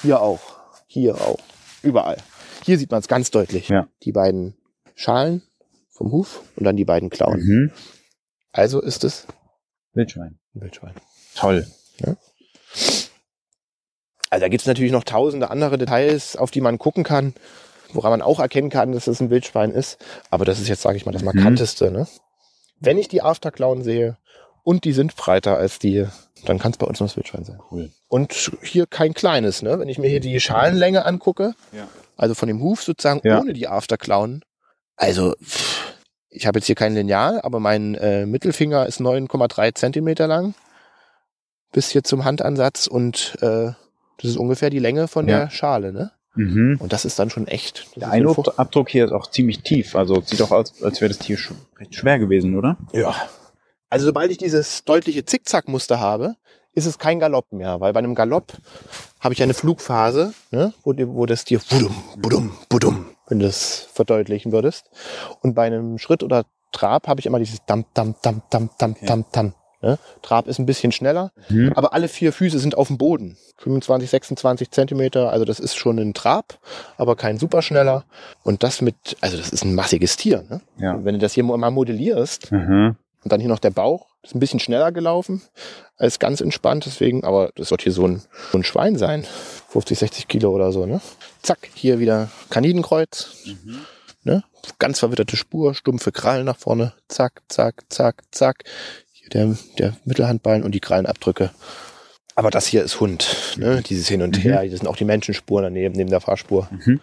[0.02, 0.40] Hier auch.
[0.86, 1.38] Hier auch.
[1.82, 2.18] Überall.
[2.64, 3.68] Hier sieht man es ganz deutlich.
[3.68, 3.88] Ja.
[4.02, 4.56] Die beiden
[4.94, 5.42] Schalen
[5.90, 7.40] vom Huf und dann die beiden Klauen.
[7.40, 7.72] Mhm.
[8.52, 9.26] Also ist es
[9.92, 10.38] Wildschwein.
[10.54, 10.94] ein Wildschwein.
[11.34, 11.66] Toll.
[14.30, 17.34] Also da gibt's natürlich noch tausende andere Details, auf die man gucken kann,
[17.92, 19.98] woran man auch erkennen kann, dass es ein Wildschwein ist.
[20.30, 21.26] Aber das ist jetzt, sage ich mal, das Mhm.
[21.26, 21.90] markanteste.
[21.90, 22.06] Ne?
[22.80, 24.16] Wenn ich die Afterclown sehe
[24.62, 26.06] und die sind breiter als die,
[26.44, 27.60] dann kann es bei uns noch das Wildschwein sein.
[27.70, 27.90] Cool.
[28.08, 29.62] Und hier kein kleines.
[29.62, 29.78] Ne?
[29.78, 31.88] Wenn ich mir hier die Schalenlänge angucke, Ja.
[32.16, 33.40] also von dem Huf sozusagen Ja.
[33.40, 34.42] ohne die Afterclown,
[34.96, 35.94] also pff,
[36.28, 40.54] ich habe jetzt hier kein Lineal, aber mein äh, Mittelfinger ist 9,3 Zentimeter lang
[41.72, 43.72] bis hier zum Handansatz und äh,
[44.18, 45.40] das ist ungefähr die Länge von Ja.
[45.40, 46.12] der Schale, ne?
[46.36, 46.76] Mhm.
[46.78, 47.86] Und das ist dann schon echt.
[47.96, 49.96] Der Abdruck hier ist auch ziemlich tief.
[49.96, 52.76] Also sieht doch aus, als wäre das Tier sch recht schwer gewesen, oder?
[52.92, 53.14] Ja.
[53.90, 56.36] Also sobald ich dieses deutliche Zickzackmuster habe,
[56.74, 58.52] ist es kein Galopp mehr, weil bei einem Galopp
[59.20, 63.88] habe ich eine Flugphase, ne, wo, wo das Tier budum, budum, budum, wenn du das
[63.94, 64.90] verdeutlichen würdest.
[65.40, 68.90] Und bei einem Schritt oder Trab habe ich immer dieses Dam, Dam, Dam, Dam, Dam,
[68.92, 69.06] Okay.
[69.06, 69.54] Dam, Dam.
[69.82, 69.98] Ne?
[70.22, 71.72] Trab ist ein bisschen schneller, Mhm.
[71.74, 73.36] aber alle vier Füße sind auf dem Boden.
[73.58, 76.58] 25, 26 Zentimeter, also das ist schon ein Trab,
[76.96, 78.04] aber kein superschneller.
[78.42, 80.44] Und das mit, also das ist ein massiges Tier.
[80.48, 80.60] Ne?
[80.78, 81.04] Ja.
[81.04, 82.96] Wenn du das hier mal modellierst, Mhm.
[83.24, 84.06] und dann hier noch der Bauch.
[84.22, 85.40] Ist ein bisschen schneller gelaufen
[85.96, 86.84] als ganz entspannt.
[86.84, 89.24] Deswegen, aber das wird hier so ein, so ein Schwein sein.
[89.68, 91.00] 50, 60 Kilo oder so, ne?
[91.42, 93.36] Zack, hier wieder Kanidenkreuz.
[93.46, 93.80] Mhm.
[94.24, 94.42] Ne?
[94.80, 96.92] Ganz verwitterte Spur, stumpfe Krallen nach vorne.
[97.08, 98.64] Zack, zack, zack, zack.
[99.32, 101.50] Der, der Mittelhandballen und die Krallenabdrücke.
[102.34, 103.54] Aber das hier ist Hund.
[103.56, 103.82] Ne?
[103.82, 104.42] Dieses Hin und Mhm.
[104.42, 104.60] Her.
[104.60, 106.68] Hier sind auch die Menschenspuren daneben, neben der Fahrspur.
[106.70, 107.00] Mhm.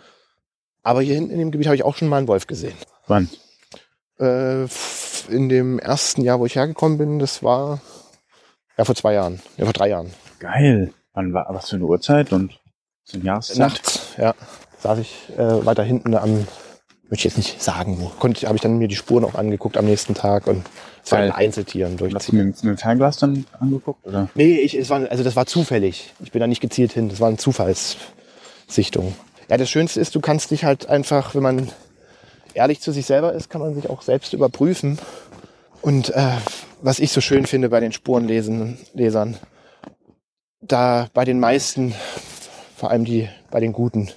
[0.83, 2.75] Aber hier hinten in dem Gebiet habe ich auch schon mal einen Wolf gesehen.
[3.07, 3.29] Wann?
[4.19, 4.63] Äh,
[5.29, 7.81] in dem ersten Jahr, wo ich hergekommen bin, das war
[8.77, 10.13] ja vor zwei Jahren, ja vor drei Jahren.
[10.39, 10.93] Geil.
[11.13, 12.59] Wann war, was für eine Uhrzeit und
[13.03, 13.57] so eine Jahreszeit?
[13.57, 14.35] Nachts, ja.
[14.79, 16.45] Saß ich äh, weiter hinten am,
[17.09, 18.07] möchte ich jetzt nicht sagen, wo.
[18.19, 20.63] Konnte, habe ich dann mir die Spuren auch angeguckt am nächsten Tag und
[21.03, 21.31] es war Geil.
[21.31, 22.37] ein Einzeltier und Hast du durchziehen.
[22.37, 24.29] mir mit dem Fernglas dann angeguckt, oder?
[24.35, 26.13] Nee, ich, es war, also das war zufällig.
[26.23, 27.09] Ich bin da nicht gezielt hin.
[27.09, 29.13] Das war eine Zufallssichtung.
[29.49, 31.69] Ja, das Schönste ist, du kannst dich halt einfach, wenn man
[32.53, 34.97] ehrlich zu sich selber ist, kann man sich auch selbst überprüfen.
[35.81, 36.31] Und äh,
[36.81, 39.37] was ich so schön finde bei den Spurenlesen, Lesern,
[40.61, 41.93] da bei den meisten,
[42.77, 44.09] vor allem die bei den Guten,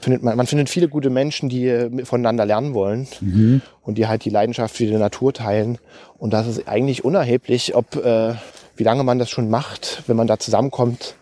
[0.00, 3.62] findet man, man findet viele gute Menschen, die äh, voneinander lernen wollen Mhm.
[3.82, 5.78] und die halt die Leidenschaft für die Natur teilen.
[6.18, 8.34] Und das ist eigentlich unerheblich, ob äh,
[8.76, 11.14] wie lange man das schon macht, wenn man da zusammenkommt,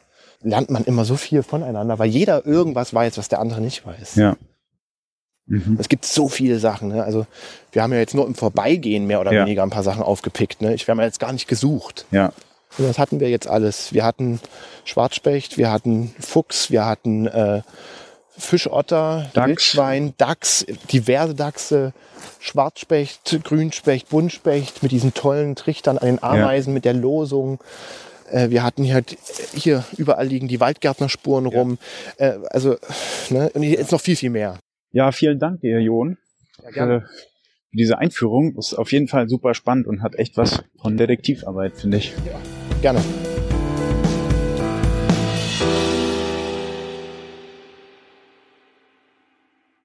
[0.42, 4.14] lernt man immer so viel voneinander, weil jeder irgendwas weiß, was der andere nicht weiß.
[4.14, 4.36] Ja.
[5.46, 5.76] Mhm.
[5.80, 6.88] Es gibt so viele Sachen.
[6.88, 7.02] Ne?
[7.02, 7.26] Also
[7.72, 9.44] wir haben ja jetzt nur im Vorbeigehen mehr oder Ja.
[9.44, 10.60] weniger ein paar Sachen aufgepickt.
[10.62, 10.74] Ne?
[10.74, 12.06] Ich wir haben ja jetzt gar nicht gesucht.
[12.10, 12.32] Ja.
[12.76, 13.92] Und das hatten wir jetzt alles.
[13.94, 14.40] Wir hatten
[14.84, 17.62] Schwarzspecht, wir hatten Fuchs, wir hatten äh,
[18.38, 19.48] Fischotter, Dachs.
[19.48, 21.92] Wildschwein, Dachs, diverse Dachse,
[22.40, 27.58] Schwarzspecht, Grünspecht, Buntspecht mit diesen tollen Trichtern an den Ameisen, mit der Losung.
[28.30, 29.16] Äh, wir hatten hier, halt,
[29.54, 31.78] hier überall liegen die Waldgärtnerspuren rum.
[32.16, 32.76] Äh, also,
[33.30, 34.58] ne, und jetzt noch viel, viel mehr.
[34.92, 36.16] Ja, vielen Dank dir, Jon,
[36.62, 38.56] Ja, für, für diese Einführung.
[38.56, 42.14] Ist auf jeden Fall super spannend und hat echt was von Detektivarbeit, finde ich.
[42.80, 43.00] Gerne.